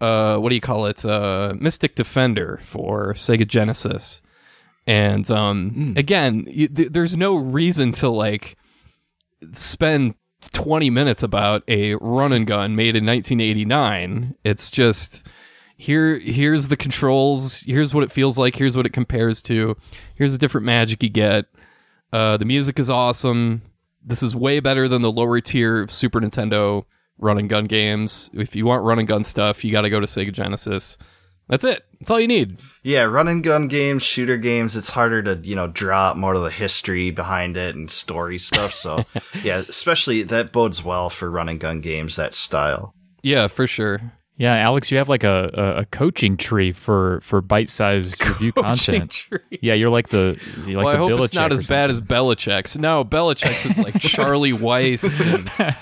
[0.00, 1.04] uh, what do you call it?
[1.04, 4.22] Uh, Mystic Defender for Sega Genesis,
[4.86, 8.56] and um, again, you, th- there's no reason to like
[9.52, 10.14] spend
[10.52, 14.34] 20 minutes about a run and gun made in 1989.
[14.44, 15.26] It's just
[15.76, 19.76] here here's the controls, here's what it feels like, here's what it compares to.
[20.16, 21.46] Here's the different magic you get.
[22.12, 23.62] Uh, the music is awesome.
[24.04, 26.84] This is way better than the lower tier of Super Nintendo
[27.18, 28.30] run and gun games.
[28.32, 30.96] If you want run and gun stuff, you got to go to Sega Genesis.
[31.48, 31.84] That's it.
[31.98, 32.60] That's all you need.
[32.82, 36.42] yeah, run and gun games, shooter games, it's harder to, you know, draw more of
[36.42, 38.74] the history behind it and story stuff.
[38.74, 39.04] So
[39.42, 42.94] yeah, especially that bodes well for run and gun games, that style.
[43.22, 44.12] Yeah, for sure.
[44.38, 48.52] Yeah, Alex, you have like a, a, a coaching tree for for bite sized review
[48.52, 49.10] content.
[49.10, 49.40] tree.
[49.60, 52.00] Yeah, you're like the you're like well, I hope Belichick it's not as bad as
[52.00, 52.78] Belichick's.
[52.78, 55.02] No, Belichick's is like Charlie Weis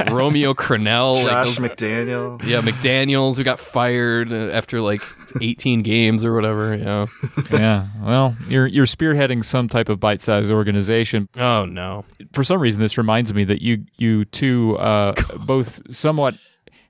[0.00, 1.22] and Romeo Crennel.
[1.22, 2.42] like Josh those- McDaniel.
[2.46, 5.02] yeah, McDaniels who got fired uh, after like
[5.42, 6.74] 18 games or whatever.
[6.74, 7.06] Yeah.
[7.06, 7.58] something.
[7.60, 7.88] yeah.
[8.02, 11.28] Well, you're you're spearheading some type of bite sized organization.
[11.36, 12.06] Oh no.
[12.32, 15.12] For some reason, this reminds me that you you two uh,
[15.44, 16.36] both somewhat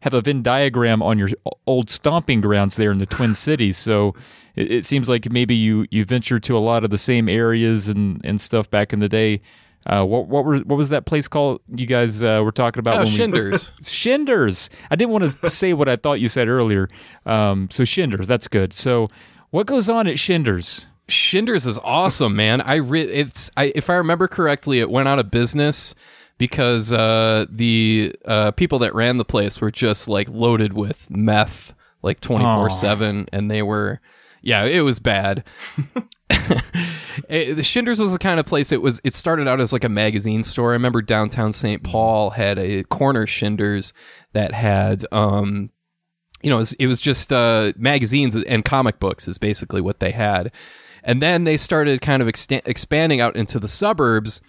[0.07, 1.31] have a Venn diagram on your
[1.67, 3.77] old stomping grounds there in the Twin Cities.
[3.77, 4.15] So
[4.55, 7.89] it, it seems like maybe you you ventured to a lot of the same areas
[7.89, 9.41] and, and stuff back in the day.
[9.85, 11.61] Uh, what what were what was that place called?
[11.75, 13.73] You guys uh, were talking about Oh, when we- Shinders.
[13.83, 14.71] Shinders.
[14.91, 16.89] I didn't want to say what I thought you said earlier.
[17.25, 18.73] Um, so Shinders, that's good.
[18.73, 19.09] So
[19.51, 20.87] what goes on at Shinders?
[21.09, 22.61] Shinders is awesome, man.
[22.61, 25.95] I re- it's I if I remember correctly, it went out of business
[26.39, 31.75] because uh, the uh, people that ran the place were just like loaded with meth,
[32.03, 34.01] like twenty four seven, and they were,
[34.43, 35.45] yeah, it was bad.
[37.29, 39.01] It- the Shinders was the kind of place it was.
[39.05, 40.71] It started out as like a magazine store.
[40.71, 41.83] I remember downtown St.
[41.83, 43.93] Paul had a corner Shinders
[44.33, 45.71] that had um,
[46.43, 50.01] you know, it was, it was just uh, magazines and comic books is basically what
[50.01, 50.53] they had.
[51.03, 54.41] And then they started kind of exta- expanding out into the suburbs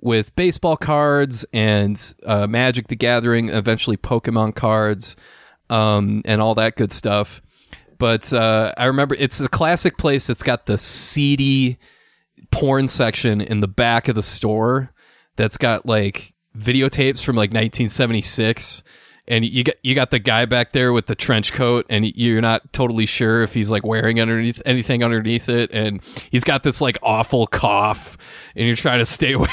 [0.00, 5.16] with baseball cards and uh, Magic the Gathering, eventually Pokemon cards,
[5.68, 7.42] um, and all that good stuff.
[7.98, 11.78] But uh, I remember it's the classic place that's got the seedy
[12.50, 14.92] porn section in the back of the store
[15.36, 18.82] that's got like videotapes from like 1976
[19.28, 22.40] and you got you got the guy back there with the trench coat and you're
[22.40, 26.80] not totally sure if he's like wearing underneath anything underneath it and he's got this
[26.80, 28.16] like awful cough
[28.56, 29.48] and you're trying to stay away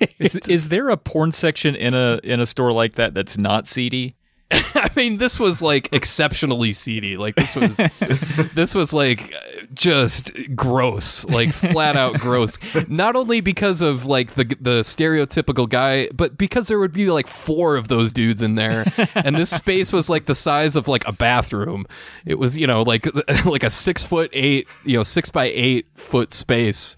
[0.18, 3.68] Is, is there a porn section in a in a store like that that's not
[3.68, 4.16] seedy?
[4.52, 7.16] I mean, this was like exceptionally seedy.
[7.16, 7.76] Like this was,
[8.54, 9.32] this was like
[9.72, 12.58] just gross, like flat out gross.
[12.88, 17.28] Not only because of like the the stereotypical guy, but because there would be like
[17.28, 18.84] four of those dudes in there,
[19.14, 21.86] and this space was like the size of like a bathroom.
[22.26, 23.06] It was you know like
[23.44, 26.96] like a six foot eight, you know six by eight foot space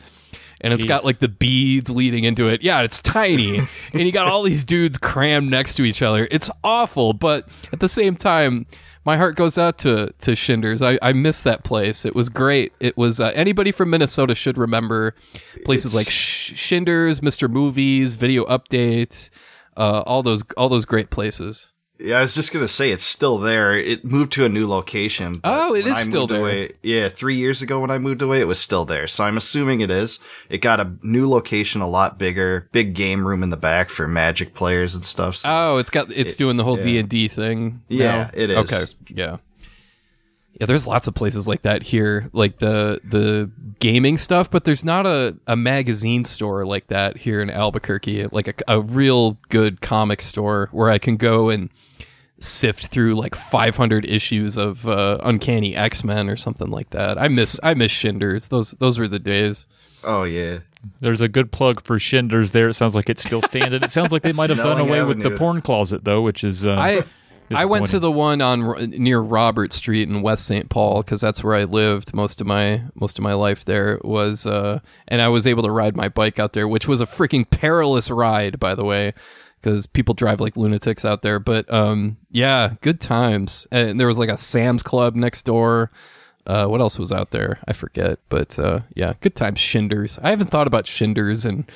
[0.62, 2.62] and it's got like the beads leading into it.
[2.62, 3.58] Yeah, it's tiny,
[3.92, 6.28] and you got all these dudes crammed next to each other.
[6.30, 8.66] It's awful, but at the same time,
[9.04, 10.82] my heart goes out to to Shinders.
[10.82, 12.04] I, I miss that place.
[12.04, 12.72] It was great.
[12.80, 15.14] It was uh, anybody from Minnesota should remember
[15.64, 19.30] places like Sh- Shinders, Mister Movies, Video Update,
[19.76, 21.71] uh, all those all those great places.
[22.02, 23.76] Yeah, I was just gonna say it's still there.
[23.78, 25.40] It moved to a new location.
[25.44, 26.40] Oh, it is I still there.
[26.40, 29.06] Away, yeah, three years ago when I moved away, it was still there.
[29.06, 30.18] So I'm assuming it is.
[30.48, 34.06] It got a new location, a lot bigger, big game room in the back for
[34.08, 35.36] Magic players and stuff.
[35.36, 36.76] So Oh, it's got it's doing the whole.
[36.76, 37.82] D and D thing.
[37.88, 38.30] Yeah, now?
[38.34, 38.72] it is.
[38.72, 39.36] Okay, yeah,
[40.62, 40.66] yeah.
[40.66, 43.50] There's lots of places like that here, like the the
[43.80, 48.46] gaming stuff, but there's not a, a magazine store like that here in Albuquerque, like
[48.46, 51.68] a, a real good comic store where I can go and
[52.38, 57.18] sift through like 500 issues of uh, Uncanny X Men or something like that.
[57.18, 58.46] I miss I miss Shinders.
[58.46, 59.66] Those those were the days.
[60.04, 60.60] oh yeah,
[61.00, 62.68] There's a good plug for Shinders there.
[62.68, 63.82] It sounds like it's still standing.
[63.82, 66.44] It sounds like they might have done Snelling away with the porn closet though, which
[66.44, 67.02] is uh, I
[67.50, 70.68] I went to the one on near Robert Street in West St.
[70.68, 73.64] Paul because that's where I lived most of my most of my life.
[73.64, 77.00] There was, uh, and I was able to ride my bike out there, which was
[77.00, 79.12] a freaking perilous ride, by the way,
[79.60, 81.38] because people drive like lunatics out there.
[81.38, 83.66] But um, yeah, good times.
[83.70, 85.90] And there was like a Sam's Club next door.
[86.46, 87.58] Uh, what else was out there?
[87.68, 88.18] I forget.
[88.28, 89.60] But uh, yeah, good times.
[89.60, 90.18] Shinders.
[90.22, 91.66] I haven't thought about Shinders in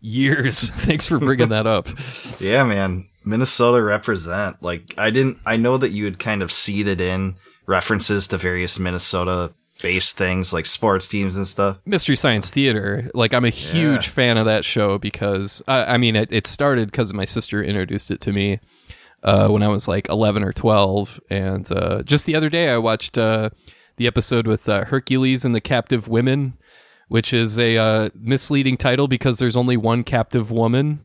[0.00, 0.68] years.
[0.70, 1.88] Thanks for bringing that up.
[2.40, 3.08] yeah, man.
[3.26, 4.62] Minnesota represent.
[4.62, 5.38] Like I didn't.
[5.44, 7.34] I know that you had kind of seeded in
[7.66, 9.52] references to various Minnesota
[9.82, 11.76] based things like sports teams and stuff.
[11.84, 13.10] Mystery Science Theater.
[13.12, 14.12] Like I'm a huge Yeah.
[14.12, 18.10] fan of that show because I, I mean it, it started because my sister introduced
[18.10, 18.60] it to me
[19.22, 22.78] uh, when I was like 11 or 12, and uh, just the other day I
[22.78, 23.50] watched uh,
[23.96, 26.56] the episode with uh, Hercules and the Captive Women,
[27.08, 31.04] which is a uh, misleading title because there's only one captive woman.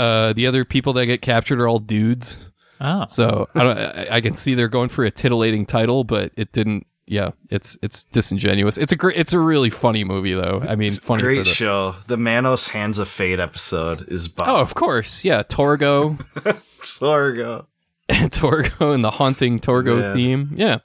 [0.00, 2.38] Uh, the other people that get captured are all dudes.
[2.80, 3.06] Ah.
[3.08, 6.52] So I, don't, I, I can see they're going for a titillating title, but it
[6.52, 6.86] didn't.
[7.06, 8.78] Yeah, it's it's disingenuous.
[8.78, 9.18] It's a great.
[9.18, 10.62] It's a really funny movie, though.
[10.66, 11.50] I mean, funny Great for the.
[11.50, 11.94] show.
[12.06, 14.48] The Manos Hands of Fate episode is bomb.
[14.48, 15.42] Oh, of course, yeah.
[15.42, 16.16] Torgo,
[16.82, 17.66] Sorgo.
[18.10, 20.12] Torgo, and the haunting Torgo Yeah.
[20.14, 20.52] theme.
[20.54, 20.78] Yeah.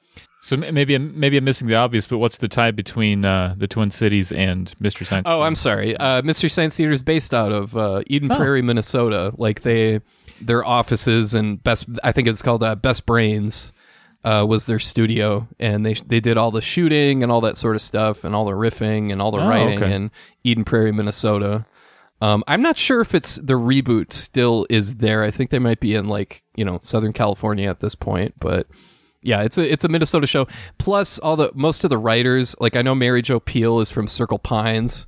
[0.45, 3.67] So maybe I'm, maybe I'm missing the obvious, but what's the tie between uh, the
[3.67, 5.23] Twin Cities and Mystery Science?
[5.27, 5.97] Oh, I'm sorry.
[5.97, 9.33] Uh, Mystery Science Theater is based out of uh, Eden Prairie, Minnesota.
[9.37, 10.01] Like they,
[10.39, 11.87] their offices and best.
[12.03, 13.73] I think it's called uh, Best Brains.
[14.23, 17.75] Uh, was their studio, and they they did all the shooting and all that sort
[17.75, 19.93] of stuff, and all the riffing and all the Oh, writing okay.
[19.93, 20.11] in
[20.43, 21.65] Eden Prairie, Minnesota.
[22.21, 25.23] Um, I'm not sure if it's the reboot still is there.
[25.23, 28.67] I think they might be in like you know Southern California at this point, but
[29.26, 30.47] yeah, it's a it's a Minnesota show.
[30.78, 34.07] Plus, all the most of the writers, like I know Mary Jo Pehl is from
[34.07, 35.07] Circle Pines,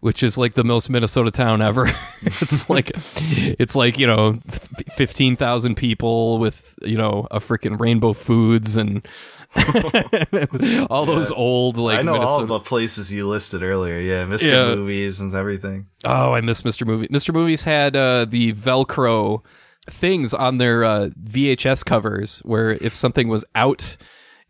[0.00, 1.90] which is like the most Minnesota town ever.
[2.22, 4.40] it's like it's like you know
[4.96, 9.06] fifteen thousand people with you know a freaking Rainbow Foods and
[10.90, 14.00] all those old like I know all the places you listed earlier.
[14.00, 14.50] Yeah, Mr.
[14.50, 14.74] Yeah.
[14.76, 15.88] Movies and everything.
[16.04, 16.86] Oh, I miss Mr.
[16.86, 17.08] Movie.
[17.08, 17.34] Mr.
[17.34, 19.42] Movies had uh, the Velcro
[19.90, 23.96] things on their uh, VHS covers where if something was out,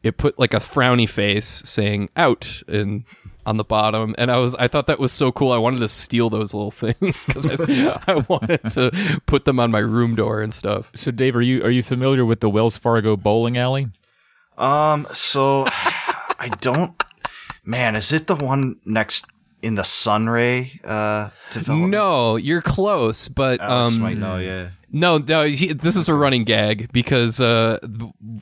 [0.02, 3.04] it put like a frowny face saying "out" and
[3.44, 4.14] on the bottom.
[4.18, 5.52] And I was I thought that was so cool.
[5.52, 9.70] I wanted to steal those little things because I, I wanted to put them on
[9.70, 10.90] my room door and stuff.
[10.94, 13.88] So Dave, are you are you familiar with the Wells Fargo bowling alley?
[14.56, 17.02] Um, so I don't.
[17.64, 19.26] Man, is it the one next
[19.62, 21.90] in the Sunray uh development?
[21.92, 24.38] No, you're close, but Alex um, might know.
[24.38, 24.70] Yeah.
[24.90, 27.78] No, no, he- this is a running gag because uh,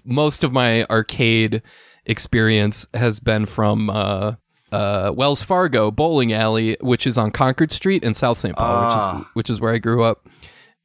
[0.05, 1.61] most of my arcade
[2.05, 4.35] experience has been from uh,
[4.71, 8.55] uh, Wells Fargo bowling alley, which is on Concord Street in South St.
[8.57, 9.31] Paul, which is Ah.
[9.35, 10.29] which is where I grew up.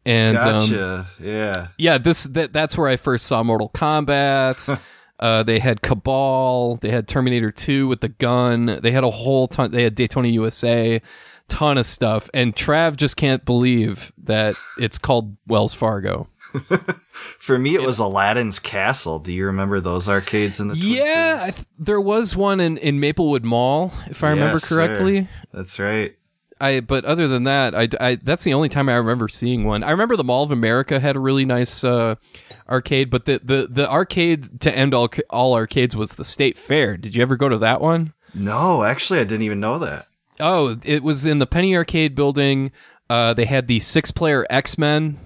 [0.04, 1.68] And um, yeah.
[1.78, 4.80] yeah, this that, that's where I first saw Mortal Kombat.
[5.22, 6.78] uh, they had Cabal.
[6.78, 8.80] They had Terminator Two with the gun.
[8.82, 9.72] They had a whole ton.
[9.72, 11.02] They had Daytona USA,
[11.48, 12.30] ton of stuff.
[12.34, 16.28] And Trav just can't believe that it's called Wells Fargo.
[17.12, 19.20] For me, it was Aladdin's Castle.
[19.20, 20.76] Do you remember those arcades in the?
[20.76, 24.76] Yeah, I th- there was one in, in Maplewood Mall, if I remember Yes, sir.
[24.76, 25.28] correctly.
[25.54, 26.16] That's right.
[26.60, 29.82] I but other than that, I, I that's the only time I remember seeing one.
[29.84, 32.16] I remember the Mall of America had a really nice uh,
[32.72, 36.98] arcade, but the, the the arcade to end all all arcades was the State Fair.
[36.98, 38.14] Did you ever go to that one?
[38.34, 40.08] No, actually, I didn't even know that.
[40.40, 42.72] Oh, it was in the Penny Arcade building.
[43.10, 45.20] Uh, they had the six player X Men.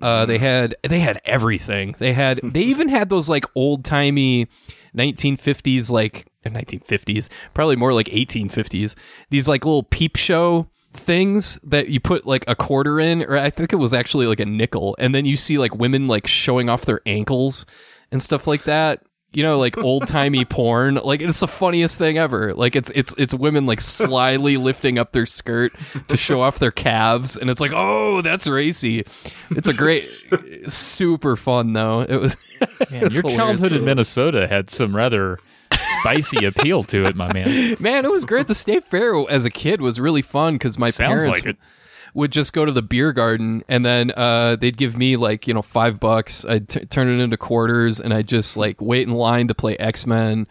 [0.00, 1.94] Uh, they had they had everything.
[1.98, 4.48] They had they even had those like old timey
[4.96, 8.94] 1950s like uh, 1950s probably more like 1850s
[9.30, 13.50] these like little peep show things that you put like a quarter in or I
[13.50, 16.68] think it was actually like a nickel and then you see like women like showing
[16.68, 17.66] off their ankles
[18.10, 19.02] and stuff like that.
[19.32, 20.94] you know, like old timey porn.
[20.94, 22.54] Like it's the funniest thing ever.
[22.54, 25.72] Like it's it's it's women like slyly lifting up their skirt
[26.06, 29.04] to show off their calves, and it's like, oh, that's racy.
[29.50, 30.02] It's a great,
[30.68, 32.02] super fun though.
[32.02, 32.36] It was.
[32.92, 33.34] Man, your hilarious.
[33.36, 35.40] childhood in Minnesota had some rather
[36.04, 37.76] spicy appeal to it, my man.
[37.80, 38.46] Man, it was great.
[38.46, 41.56] The state fair as a kid was really fun because my Sounds parents like
[42.14, 45.54] would just go to the beer garden and then uh, they'd give me like you
[45.54, 46.44] know five bucks.
[46.44, 49.76] I'd t- turn it into quarters and I'd just like wait in line to play
[49.76, 50.46] X Men.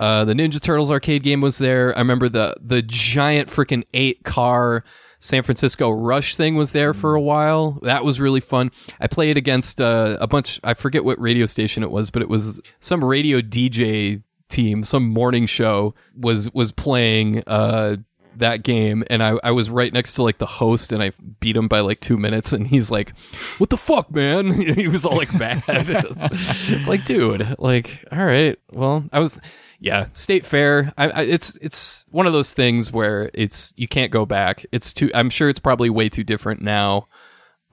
[0.00, 1.94] Uh, the Ninja Turtles arcade game was there.
[1.96, 4.84] I remember the the giant freaking eight car
[5.20, 7.78] San Francisco Rush thing was there for a while.
[7.82, 8.70] That was really fun.
[9.00, 10.60] I played against uh, a bunch.
[10.62, 15.08] I forget what radio station it was, but it was some radio DJ team, some
[15.08, 17.96] morning show was was playing uh,
[18.36, 21.56] that game, and I, I was right next to like the host, and I beat
[21.56, 23.16] him by like two minutes, and he's like,
[23.58, 25.62] "What the fuck, man?" he was all like mad.
[25.68, 29.38] it's like, dude, like, all right, well, I was.
[29.80, 30.94] Yeah, state fair.
[30.96, 34.64] I, I, it's it's one of those things where it's you can't go back.
[34.72, 35.10] It's too.
[35.14, 37.06] I'm sure it's probably way too different now,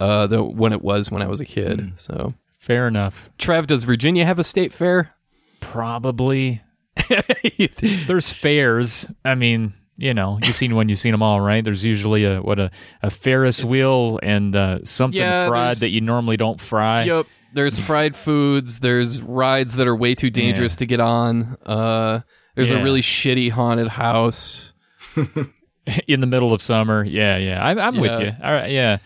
[0.02, 1.94] uh, than when it was when I was a kid.
[1.96, 3.32] So, Fair enough.
[3.40, 5.16] Trev, does Virginia have a state fair?
[5.62, 6.62] Probably.
[8.08, 9.08] There's fairs.
[9.24, 11.64] I mean, you know, you've seen one, you've seen them all, right?
[11.64, 16.02] There's usually a what a, a Ferris wheel and uh, something Yeah, fried that you
[16.02, 17.04] normally don't fry.
[17.04, 17.28] Yep.
[17.54, 18.80] There's fried foods.
[18.80, 20.80] There's rides that are way too dangerous Yeah.
[20.80, 21.58] to get on.
[21.66, 22.22] Uh,
[22.56, 24.74] there's a really shitty haunted house.
[26.08, 27.04] in the middle of summer.
[27.04, 27.66] Yeah, yeah.
[27.66, 28.02] I'm, I'm Yeah.
[28.02, 28.32] with you.
[28.44, 28.98] All right, yeah,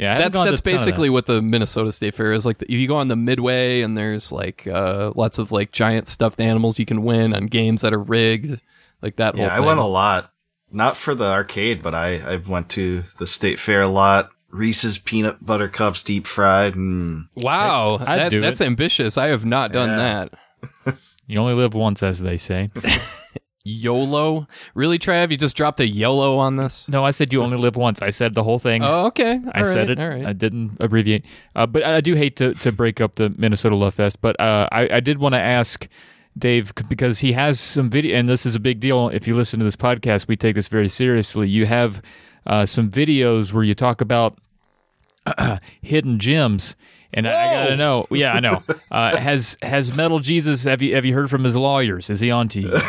[0.00, 0.10] yeah.
[0.10, 2.44] I haven't That's gone to that's a ton basically what the Minnesota State Fair is
[2.46, 2.58] like.
[2.58, 6.40] The, you go on the Midway, and there's like uh, lots of like giant stuffed
[6.40, 8.60] animals you can win on games that are rigged,
[9.02, 9.36] like that.
[9.36, 10.32] Yeah, whole I went a lot.
[10.72, 14.30] Not for the arcade, but I, I went to the state fair a lot.
[14.50, 16.74] Reese's peanut butter cups deep fried.
[16.74, 17.28] Mm.
[17.36, 18.66] Wow, I'd that- that's it.
[18.66, 19.16] ambitious.
[19.18, 19.96] I have not done Yeah.
[19.96, 20.32] that.
[20.86, 20.96] that.
[21.26, 22.70] You only live once, as they say.
[23.70, 25.30] YOLO, really, Trav?
[25.30, 26.88] You just dropped a YOLO on this?
[26.88, 28.02] no, I said you only live once.
[28.02, 28.82] I said the whole thing.
[28.82, 29.40] Oh, okay.
[29.52, 30.00] I All said it.
[30.00, 30.26] All right.
[30.26, 31.24] I didn't abbreviate.
[31.54, 34.20] Uh, but I do hate to, to break up the Minnesota Love Fest.
[34.20, 35.88] But uh, I, I did want to ask
[36.38, 39.08] Dave because he has some video, and this is a big deal.
[39.08, 41.48] If you listen to this podcast, we take this very seriously.
[41.48, 42.02] You have
[42.46, 44.38] uh, some videos where you talk about
[45.82, 46.76] hidden gems.
[47.12, 48.62] And I, I gotta know, yeah, I know.
[48.90, 50.64] Uh, has has Metal Jesus?
[50.64, 52.10] Have you have you heard from his lawyers?
[52.10, 52.72] Is he on to you?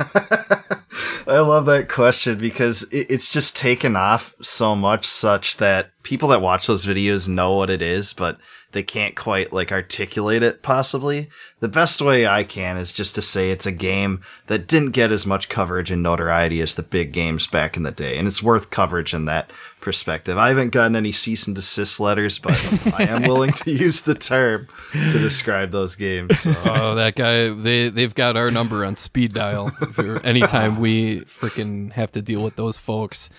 [1.26, 6.30] I love that question because it, it's just taken off so much, such that people
[6.30, 8.38] that watch those videos know what it is, but
[8.72, 10.62] they can't quite like articulate it.
[10.62, 11.28] Possibly
[11.60, 15.12] the best way I can is just to say it's a game that didn't get
[15.12, 18.42] as much coverage and notoriety as the big games back in the day, and it's
[18.42, 20.38] worth coverage in that perspective.
[20.38, 22.52] I haven't gotten any cease and desist letters, but
[22.98, 26.38] I am willing to use the term to describe those games.
[26.40, 26.54] So.
[26.64, 27.48] Oh, that guy!
[27.50, 29.68] They they've got our number on speed dial.
[29.92, 33.30] For anytime we freaking have to deal with those folks,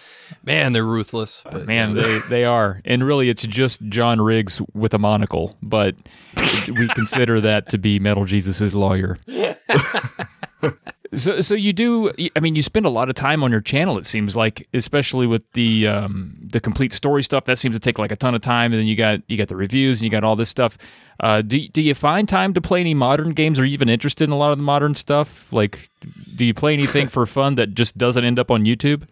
[0.43, 1.43] man, they're ruthless.
[1.49, 2.81] But, Man, they, they are.
[2.85, 5.95] And really, it's just John Riggs with a monocle, but
[6.67, 9.17] we consider that to be Metal Jesus's lawyer.
[11.14, 12.12] So, so you do.
[12.36, 13.97] I mean, you spend a lot of time on your channel.
[13.97, 17.99] It seems like, especially with the um, the complete story stuff, that seems to take
[17.99, 18.72] like a ton of time.
[18.72, 20.78] And then you got you got the reviews and you got all this stuff.
[21.20, 23.59] Uh, do do you find time to play any modern games?
[23.59, 25.51] Are you even interested in a lot of the modern stuff?
[25.51, 25.89] Like,
[26.36, 29.05] do you play anything for fun that just doesn't end up on YouTube?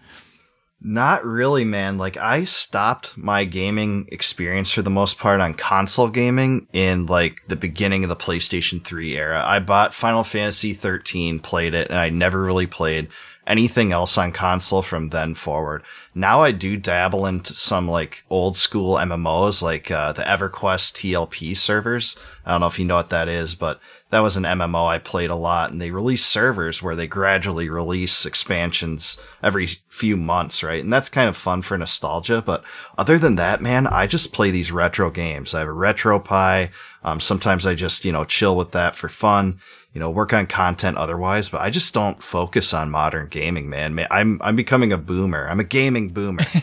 [0.81, 1.97] Not really, man.
[1.97, 7.41] Like I stopped my gaming experience for the most part on console gaming in like
[7.47, 9.43] the beginning of the PlayStation 3 era.
[9.45, 13.09] I bought Final Fantasy 13, played it, and I never really played
[13.49, 15.81] anything else on console from then forward.
[16.13, 21.57] Now I do dabble into some like old school MMOs like uh, the EverQuest TLP
[21.57, 22.15] servers.
[22.45, 23.79] I don't know if you know what that is, but
[24.11, 27.69] that was an MMO I played a lot and they release servers where they gradually
[27.69, 30.83] release expansions every few months, right?
[30.83, 32.43] And that's kind of fun for nostalgia.
[32.45, 32.63] But
[32.99, 35.55] other than that, man, I just play these retro games.
[35.55, 36.69] I have a retro pie.
[37.03, 39.59] Um, sometimes I just, you know, chill with that for fun
[39.93, 43.95] you know, work on content otherwise, but I just don't focus on modern gaming, man.
[43.95, 45.47] Man, I'm I'm becoming a boomer.
[45.49, 46.43] I'm a gaming boomer.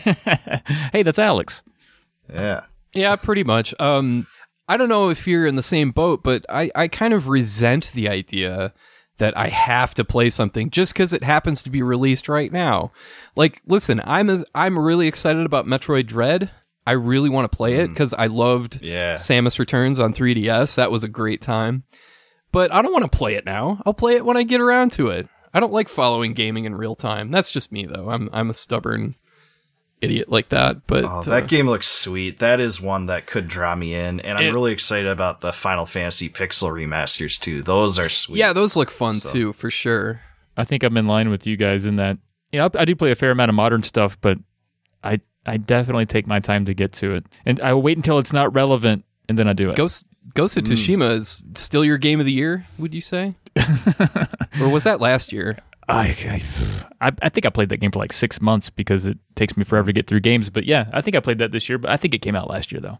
[0.91, 1.63] Hey, that's Alex.
[2.33, 2.61] yeah.
[2.93, 3.75] Yeah, pretty much.
[3.79, 4.27] Um,
[4.67, 7.91] I don't know if you're in the same boat, but I, I kind of resent
[7.93, 8.73] the idea
[9.17, 12.91] that I have to play something just because it happens to be released right now.
[13.35, 16.49] Like, listen, I'm as, I'm really excited about Metroid Dread.
[16.85, 19.15] I really want to play it because I loved Yeah.
[19.15, 20.75] Samus Returns on 3DS.
[20.75, 21.83] That was a great time.
[22.57, 23.79] But I don't want to play it now.
[23.85, 25.27] I'll play it when I get around to it.
[25.53, 27.29] I don't like following gaming in real time.
[27.29, 28.09] That's just me though.
[28.09, 29.13] I'm I'm a stubborn
[30.01, 30.87] idiot like that.
[30.87, 32.39] But Oh, uh, that game looks sweet.
[32.39, 35.85] That is one that could draw me in, and I'm really excited about the Final
[35.85, 37.61] Fantasy Pixel remasters too.
[37.61, 38.37] Those are sweet.
[38.39, 40.21] yeah, those look fun So- too for sure.
[40.57, 42.17] I think I'm in line with you guys in that.
[42.51, 44.39] You know, I do play a fair amount of modern stuff, but
[45.03, 48.33] I I definitely take my time to get to it, and I wait until it's
[48.33, 49.75] not relevant, and then I do it.
[49.75, 50.73] Ghost Ghost of hmm.
[50.73, 53.35] Tsushima is still your game of the year, would you say?
[54.61, 55.57] or was that last year?
[55.89, 56.41] I,
[56.99, 59.63] I I think I played that game for like six months because it takes me
[59.63, 60.49] forever to get through games.
[60.49, 61.77] But yeah, I think I played that this year.
[61.77, 62.99] But I think it came out last year though,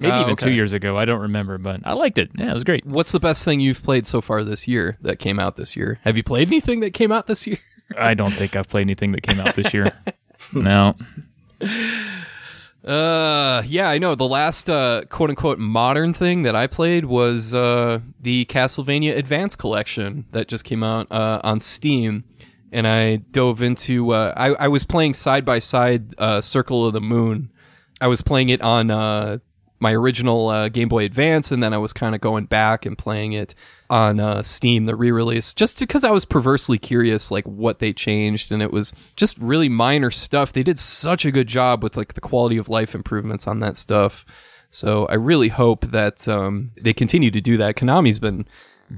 [0.00, 0.46] maybe Oh, even okay.
[0.46, 0.96] two years ago.
[0.96, 2.30] I don't remember, but I liked it.
[2.34, 2.86] Yeah, it was great.
[2.86, 6.00] What's the best thing you've played so far this year that came out this year?
[6.04, 7.58] Have you played anything that came out this year?
[7.98, 9.92] I don't think I've played anything that came out this year.
[10.54, 10.96] no,
[12.84, 14.14] Uh, yeah, I know.
[14.14, 19.54] The last uh, quote unquote modern thing that I played was uh, the Castlevania Advance
[19.54, 22.24] Collection that just came out uh, on Steam.
[22.72, 26.94] And I dove into, uh, I, I was playing side by side uh, Circle of
[26.94, 27.50] the Moon.
[28.00, 29.38] I was playing it on uh,
[29.78, 32.96] my original uh, Game Boy Advance, and then I was kind of going back and
[32.96, 33.54] playing it
[33.92, 38.50] on uh, Steam, the re-release, just because I was perversely curious, like what they changed,
[38.50, 40.50] and it was just really minor stuff.
[40.50, 43.76] They did such a good job with like the quality of life improvements on that
[43.76, 44.24] stuff.
[44.70, 47.76] So I really hope that um, they continue to do that.
[47.76, 48.46] Konami's been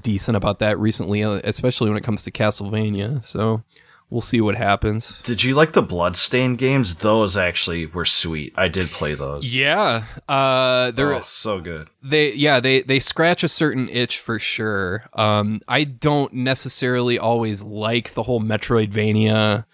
[0.00, 3.24] decent about that recently, uh, especially when it comes to Castlevania.
[3.24, 3.64] So
[4.10, 5.20] we'll see what happens.
[5.22, 6.96] Did you like the Bloodstained games?
[6.96, 8.52] Those actually were sweet.
[8.56, 9.54] I did play those.
[9.54, 11.88] Yeah, uh, they're Oh, so good.
[12.02, 17.62] they yeah they they scratch a certain itch for sure um i don't necessarily always
[17.62, 19.64] like the whole metroidvania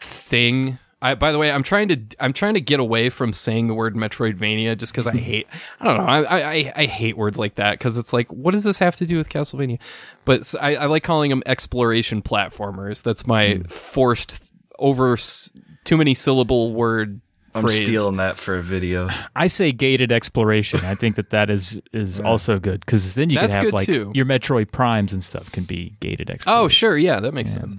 [0.00, 3.68] thing I, by the way, I'm trying to I'm trying to get away from saying
[3.68, 5.46] the word Metroidvania just because I hate
[5.80, 8.64] I don't know I, I I hate words like that because it's like what does
[8.64, 9.78] this have to do with Castlevania?
[10.24, 13.02] But I like calling them exploration platformers.
[13.02, 13.62] That's my hmm.
[13.62, 14.40] forced
[14.78, 15.50] over s-
[15.84, 17.20] too many syllable word
[17.54, 17.78] I'm phrase.
[17.78, 19.08] stealing that for a video.
[19.34, 20.84] I say gated exploration.
[20.84, 23.86] I think that that is is also good because then you That's can have like
[23.86, 24.12] too.
[24.14, 26.64] your Metroid Primes and stuff can be gated oh, exploration.
[26.64, 27.76] Oh, sure, yeah, that makes sense.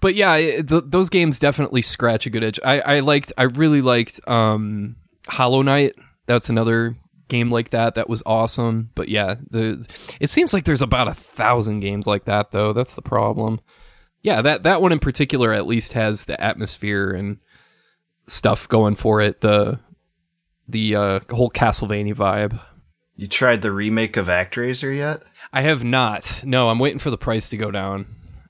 [0.00, 2.60] But yeah, it- th- those games definitely scratch a good itch.
[2.64, 4.96] I, I liked, I really liked um,
[5.28, 5.94] Hollow Knight.
[6.26, 6.96] That's another
[7.28, 8.90] game like that that was awesome.
[8.94, 9.86] But yeah, the
[10.20, 12.72] it seems like there's about a thousand games like that though.
[12.72, 13.60] That's the problem.
[14.22, 17.38] Yeah, that that one in particular at least has the atmosphere and
[18.26, 19.40] stuff going for it.
[19.40, 19.78] The
[20.68, 22.60] the uh, whole Castlevania vibe.
[23.16, 25.22] You tried the remake of ActRaiser yet?
[25.52, 26.42] I have not.
[26.44, 28.06] No, I'm waiting for the price to go down.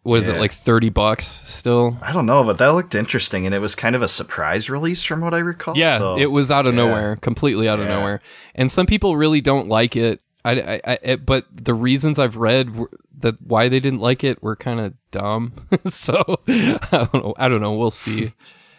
[0.09, 1.99] What is it like thirty bucks still?
[2.01, 5.05] I don't know, but that looked interesting, and it was kind of a surprise release
[5.05, 5.77] from what I recall.
[5.77, 6.85] Yeah, so- it was out of yeah.
[6.85, 7.97] nowhere, completely out of Yeah.
[7.97, 8.21] nowhere.
[8.55, 10.21] And some people really don't like it.
[10.45, 14.43] I, I, I but the reasons I've read were, that why they didn't like it
[14.43, 15.67] were kind of dumb.
[15.89, 17.35] so I don't know.
[17.37, 17.75] I don't know.
[17.75, 18.33] We'll see.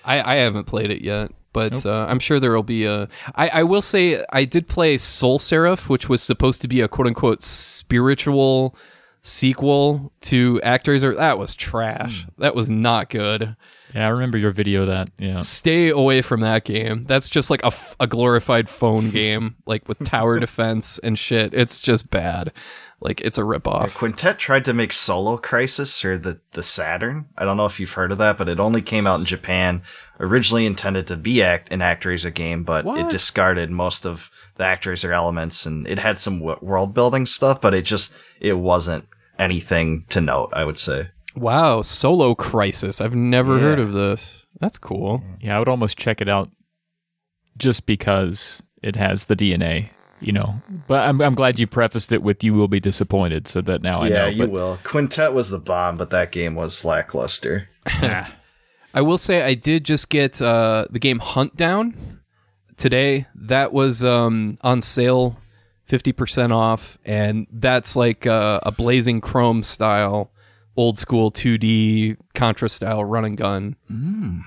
[0.03, 3.07] I, I haven't played it yet, but uh, I'm sure there will be a.
[3.35, 7.07] I, I will say I did play SolSeraph, which was supposed to be a quote
[7.07, 8.75] unquote spiritual
[9.21, 11.15] sequel to ActRaiser.
[11.17, 12.23] That was trash.
[12.23, 12.41] Hmm.
[12.41, 13.55] That was not good
[13.93, 15.09] yeah, I remember your video of that.
[15.17, 17.05] Yeah, stay away from that game.
[17.05, 21.53] That's just like a, f- a glorified phone game, like with tower defense and shit.
[21.53, 22.51] It's just bad.
[23.01, 23.95] Like it's a ripoff.
[23.95, 27.29] Quintet tried to make Solo Crisis or the, the Saturn.
[27.37, 29.81] I don't know if you've heard of that, but it only came out in Japan.
[30.19, 32.99] Originally intended to be act an ActRaiser game, but What?
[32.99, 34.29] it discarded most of
[34.59, 38.53] the ActRaiser elements, and it had some w- world building stuff, but it just it
[38.59, 39.05] wasn't
[39.39, 40.49] anything to note.
[40.53, 41.07] I would say.
[41.35, 43.01] Wow, Solo Crisis.
[43.01, 43.61] I've never Yeah.
[43.61, 44.45] heard of this.
[44.59, 45.23] That's cool.
[45.39, 46.49] yeah, I would almost check it out
[47.57, 49.89] just because it has the DNA.
[50.21, 53.61] You know, but I'm I'm glad you prefaced it with "You will be disappointed," so
[53.61, 54.27] that now I yeah, know.
[54.27, 54.79] you but, will.
[54.83, 57.69] Quintet was the bomb, but that game was lackluster.
[57.87, 58.29] Ah,
[58.93, 62.18] I will say I did just get uh, the game Hunt Down
[62.79, 63.27] today.
[63.35, 65.37] That was um, on sale,
[65.85, 70.31] fifty percent off, and that's like uh, a Blazing Chrome style,
[70.75, 73.75] old school two D Contra style run and gun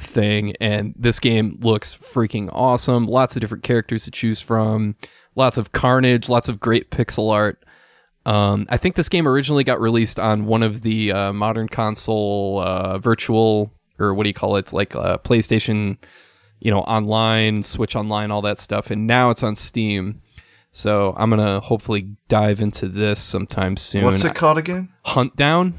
[0.01, 0.55] thing.
[0.61, 3.07] And this game looks freaking awesome.
[3.07, 4.97] Lots of different characters to choose from.
[5.37, 6.29] Lots of carnage.
[6.29, 7.65] Lots of great pixel art.
[8.25, 12.61] Um, I think this game originally got released on one of the uh, modern console
[12.61, 15.97] uh, virtual or what do you call it, like uh, PlayStation,
[16.64, 20.20] you know, online, Switch online, all that stuff, and now it's on Steam.
[20.70, 24.05] So I'm gonna hopefully dive into this sometime soon.
[24.05, 24.89] What's it called again?
[25.05, 25.74] Hunt Down.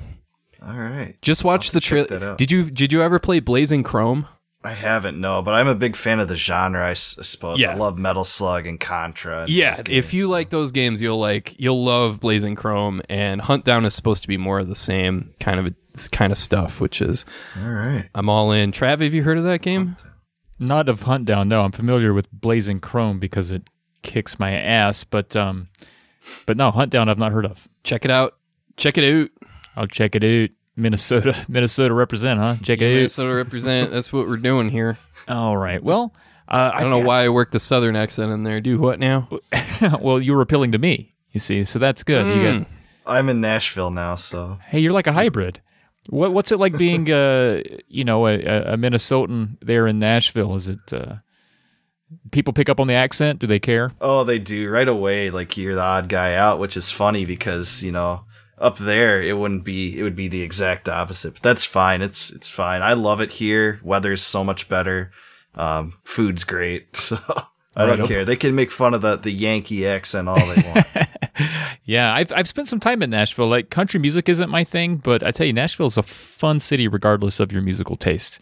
[0.66, 1.16] All right.
[1.22, 2.36] Just watch the trailer.
[2.36, 4.28] Did you did you ever play Blazing Chrome?
[4.66, 7.60] I haven't, no, but I'm a big fan of the genre, I, s- I suppose.
[7.60, 7.72] Yeah.
[7.72, 9.42] I love Metal Slug and Contra.
[9.42, 10.30] and Yeah, these if you games.
[10.30, 14.28] like those games, you'll like you'll love Blazing Chrome and Hunt Down is supposed to
[14.30, 15.74] be more of the same kind of
[16.12, 17.26] kind of stuff, which is
[17.62, 18.08] All right.
[18.16, 18.72] I'm all in.
[18.72, 19.98] Trav, have you heard of that game?
[20.60, 21.48] Not of Hunt Down.
[21.50, 23.64] No, I'm familiar with Blazing Chrome because it
[24.02, 25.04] kicks my ass.
[25.04, 25.68] But um,
[26.46, 27.68] but no, Hunt Down I've not heard of.
[27.84, 28.36] Check it out.
[28.78, 29.30] Check it out.
[29.76, 30.50] I'll check it out.
[30.76, 32.56] Minnesota, Minnesota represent, huh?
[32.64, 32.96] Check it out.
[32.96, 33.92] Minnesota represent.
[33.92, 34.98] That's what we're doing here.
[35.28, 35.84] All right.
[35.84, 36.14] Well,
[36.48, 38.60] uh, I don't know why I worked the southern accent in there.
[38.62, 39.30] Do what now?
[40.02, 41.14] well, you were appealing to me.
[41.32, 42.26] You see, so that's good.
[42.28, 42.60] You Mm.
[42.60, 42.68] got,
[43.06, 45.62] I'm in Nashville now, so hey, you're like a hybrid.
[46.10, 48.34] What what's it like being uh you know a,
[48.74, 50.56] a- Minnesotan there in Nashville?
[50.56, 51.16] Is it uh,
[52.32, 53.40] people pick up on the accent?
[53.40, 53.92] Do they care?
[54.02, 55.30] oh, they do right away.
[55.30, 58.26] Like you're the odd guy out, which is funny because you know
[58.58, 59.98] up there it wouldn't be.
[59.98, 61.36] It would be the exact opposite.
[61.36, 62.02] But that's fine.
[62.02, 62.82] It's it's fine.
[62.82, 63.80] I love it here.
[63.84, 65.12] Weather's so much better.
[65.56, 66.88] Um, food's great.
[66.98, 67.18] So
[67.76, 68.08] I don't Right.
[68.08, 68.24] care.
[68.26, 70.88] They can make fun of the the Yankee accent all they want.
[71.86, 73.48] Yeah, I've I've spent some time in Nashville.
[73.48, 76.88] Like country music isn't my thing, but I tell you, Nashville is a fun city
[76.88, 78.40] regardless of your musical taste.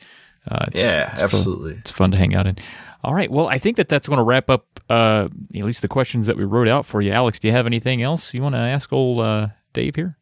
[0.48, 1.74] Uh, it's, yeah, it's fun- absolutely.
[1.76, 2.58] it's fun to hang out in.
[3.04, 5.88] All right, well, I think that that's going to wrap up uh, at least the
[5.88, 7.12] questions that we wrote out for you.
[7.12, 10.18] Alex, do you have anything else you want to ask old uh, Dave here?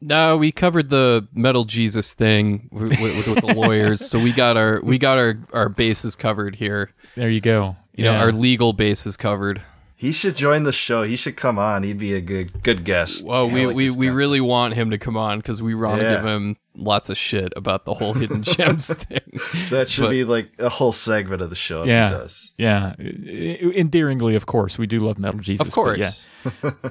[0.00, 4.56] No, we covered the metal Jesus thing with, with, with the lawyers, so we got
[4.56, 6.92] our we got our our bases covered here.
[7.16, 7.76] There you go.
[7.94, 9.60] You know, our legal bases covered.
[10.00, 11.02] He should join the show.
[11.02, 11.82] He should come on.
[11.82, 13.22] He'd be a good good guest.
[13.22, 14.12] Well, we like we, we guy.
[14.14, 16.14] really want him to come on because we want to Yeah.
[16.16, 19.20] give him lots of shit about the whole hidden gems thing.
[19.68, 21.82] that should but- be like a whole segment of the show.
[21.82, 22.52] If yeah, he does.
[22.56, 22.94] yeah.
[22.98, 25.60] Endearingly, of course, we do love Metal Jesus.
[25.60, 26.24] Of but course.
[26.64, 26.70] yeah.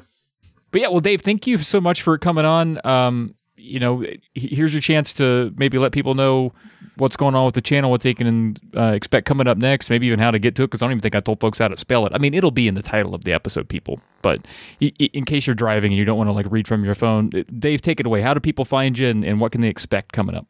[0.71, 2.79] But yeah, well, Dave, thank you so much for coming on.
[2.85, 3.33] Um,
[3.69, 6.53] you know, here's your chance to maybe let people know
[6.97, 10.07] what's going on with the channel, what they can uh, expect coming up next, maybe
[10.07, 10.67] even how to get to it.
[10.67, 12.13] Because I don't even think I told folks how to spell it.
[12.13, 14.01] I mean, it'll be in the title of the episode, people.
[14.21, 14.45] But
[14.79, 17.81] in case you're driving and you don't want to like read from your phone, Dave,
[17.81, 18.21] take it away.
[18.21, 20.47] How do people find you, and, and what can they expect coming up?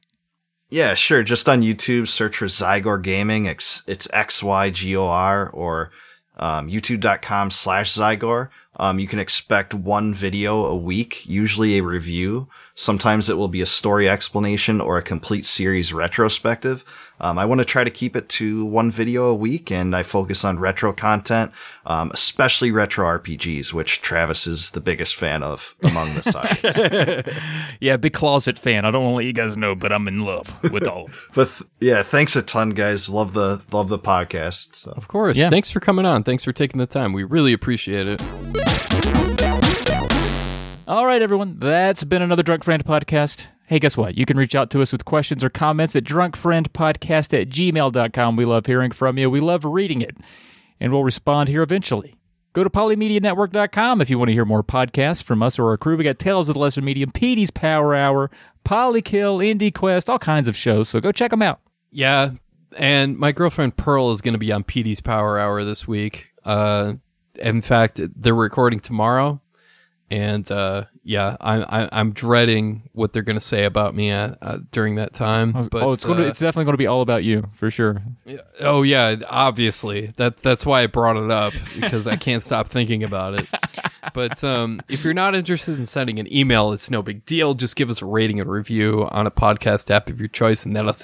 [0.69, 1.23] Yeah, sure.
[1.23, 3.45] Just on YouTube, search for Xygor Gaming.
[3.45, 5.91] It's, it's X Y G O R or
[6.37, 8.49] um, YouTube.com slash Xygor.
[8.79, 12.47] Um, you can expect one video a week, usually a review.
[12.75, 16.85] Sometimes it will be a story explanation or a complete series retrospective.
[17.19, 20.03] Um, I want to try to keep it to one video a week, and I
[20.03, 21.51] focus on retro content,
[21.85, 27.35] um, especially retro RPGs, which Travis is the biggest fan of among the sides.
[27.81, 28.85] Yeah, big closet fan.
[28.85, 31.11] I don't want to let you guys know, but I'm in love with all of
[31.11, 31.19] them.
[31.33, 33.09] but th- yeah, thanks a ton, guys.
[33.09, 34.75] Love the love the podcast.
[34.75, 34.91] So.
[34.91, 35.37] Of course.
[35.37, 35.49] Yeah.
[35.49, 36.23] Thanks for coming on.
[36.23, 37.13] Thanks for taking the time.
[37.13, 38.68] We really appreciate it.
[40.89, 41.59] All right, everyone.
[41.59, 43.45] That's been another Drunk Friend podcast.
[43.67, 44.17] Hey, guess what?
[44.17, 48.35] You can reach out to us with questions or comments at drunkfriendpodcast at gmail.com.
[48.35, 49.29] We love hearing from you.
[49.29, 50.17] We love reading it,
[50.79, 52.15] and we'll respond here eventually.
[52.53, 55.95] Go to polymedianetwork.com if you want to hear more podcasts from us or our crew.
[55.95, 58.31] We got Tales of the Lesser Medium, Petey's Power Hour,
[58.65, 60.89] Polykill, Indie Quest, all kinds of shows.
[60.89, 61.59] So go check them out.
[61.91, 62.31] Yeah,
[62.79, 66.31] and my girlfriend Pearl is going to be on Petey's Power Hour this week.
[66.43, 66.93] Uh,
[67.35, 69.39] in fact, they're recording tomorrow,
[70.11, 74.35] and uh, yeah, I'm I, I'm dreading what they're going to say about me uh,
[74.41, 75.51] uh, during that time.
[75.51, 77.69] But, oh, it's going to, uh, it's definitely going to be all about you for
[77.71, 78.01] sure.
[78.59, 80.13] Oh yeah, obviously.
[80.17, 83.49] That that's why I brought it up because I can't stop thinking about it.
[84.13, 87.53] But um, if you're not interested in sending an email, it's no big deal.
[87.53, 90.75] Just give us a rating and review on a podcast app of your choice, and
[90.75, 90.95] that'll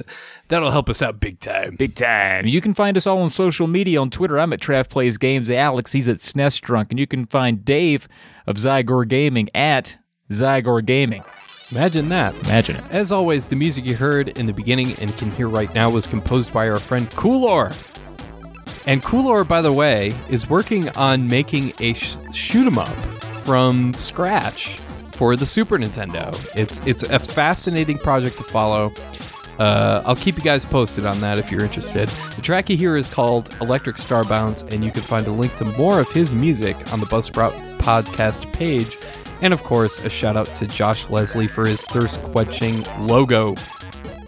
[0.48, 1.76] that'll help us out big time.
[1.76, 2.48] Big time.
[2.48, 4.02] You can find us all on social media.
[4.02, 5.50] On Twitter, I'm at Trav Plays Games.
[5.50, 6.92] Alex, he's at SNES Drunk.
[6.92, 8.08] And you can find Dave
[8.48, 9.98] of Xygor Gaming at
[10.32, 11.24] Xygor Gaming.
[11.72, 12.36] Imagine that.
[12.46, 12.84] Imagine it.
[12.92, 16.06] As always, the music you heard in the beginning and can hear right now was
[16.06, 17.76] composed by our friend Coolor.
[18.86, 22.96] And Coolor, by the way, is working on making a sh- shoot 'em up
[23.44, 24.80] from scratch
[25.14, 26.34] for the Super Nintendo.
[26.56, 28.94] It's it's a fascinating project to follow.
[29.58, 32.10] Uh, I'll keep you guys posted on that if you're interested.
[32.36, 35.66] The track you hear is called Electric Starbounce, and you can find a link to
[35.78, 37.54] more of his music on the Buzzsprout
[37.86, 38.98] podcast page.
[39.42, 43.56] And of course, a shout out to Josh Leslie for his thirst quenching logo.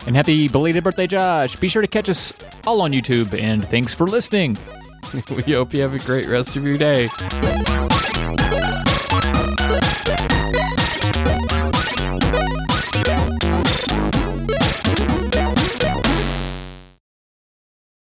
[0.05, 1.55] And happy belated birthday, Josh.
[1.55, 2.33] Be sure to catch us
[2.65, 3.37] all on YouTube.
[3.37, 4.57] And thanks for listening.
[5.29, 7.09] we hope you have a great rest of your day.